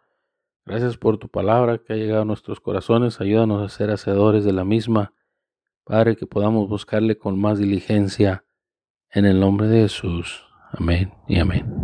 Gracias 0.67 0.97
por 0.97 1.19
tu 1.19 1.29
palabra 1.29 1.79
que 1.79 1.95
ha 1.95 1.97
llegado 1.97 2.23
a 2.23 2.27
nuestros 2.27 2.61
corazones. 2.61 3.21
Ayúdanos 3.21 3.61
a 3.61 3.77
ser 3.77 3.91
hacedores 3.91 4.45
de 4.45 4.53
la 4.53 4.65
misma. 4.65 5.13
Padre, 5.83 6.15
que 6.15 6.27
podamos 6.29 6.69
buscarle 6.69 7.19
con 7.19 7.41
más 7.41 7.59
diligencia 7.59 8.45
en 9.11 9.25
el 9.25 9.41
nombre 9.41 9.67
de 9.67 9.81
Jesús. 9.81 10.47
Amén 10.71 11.13
y 11.27 11.41
amén. 11.41 11.78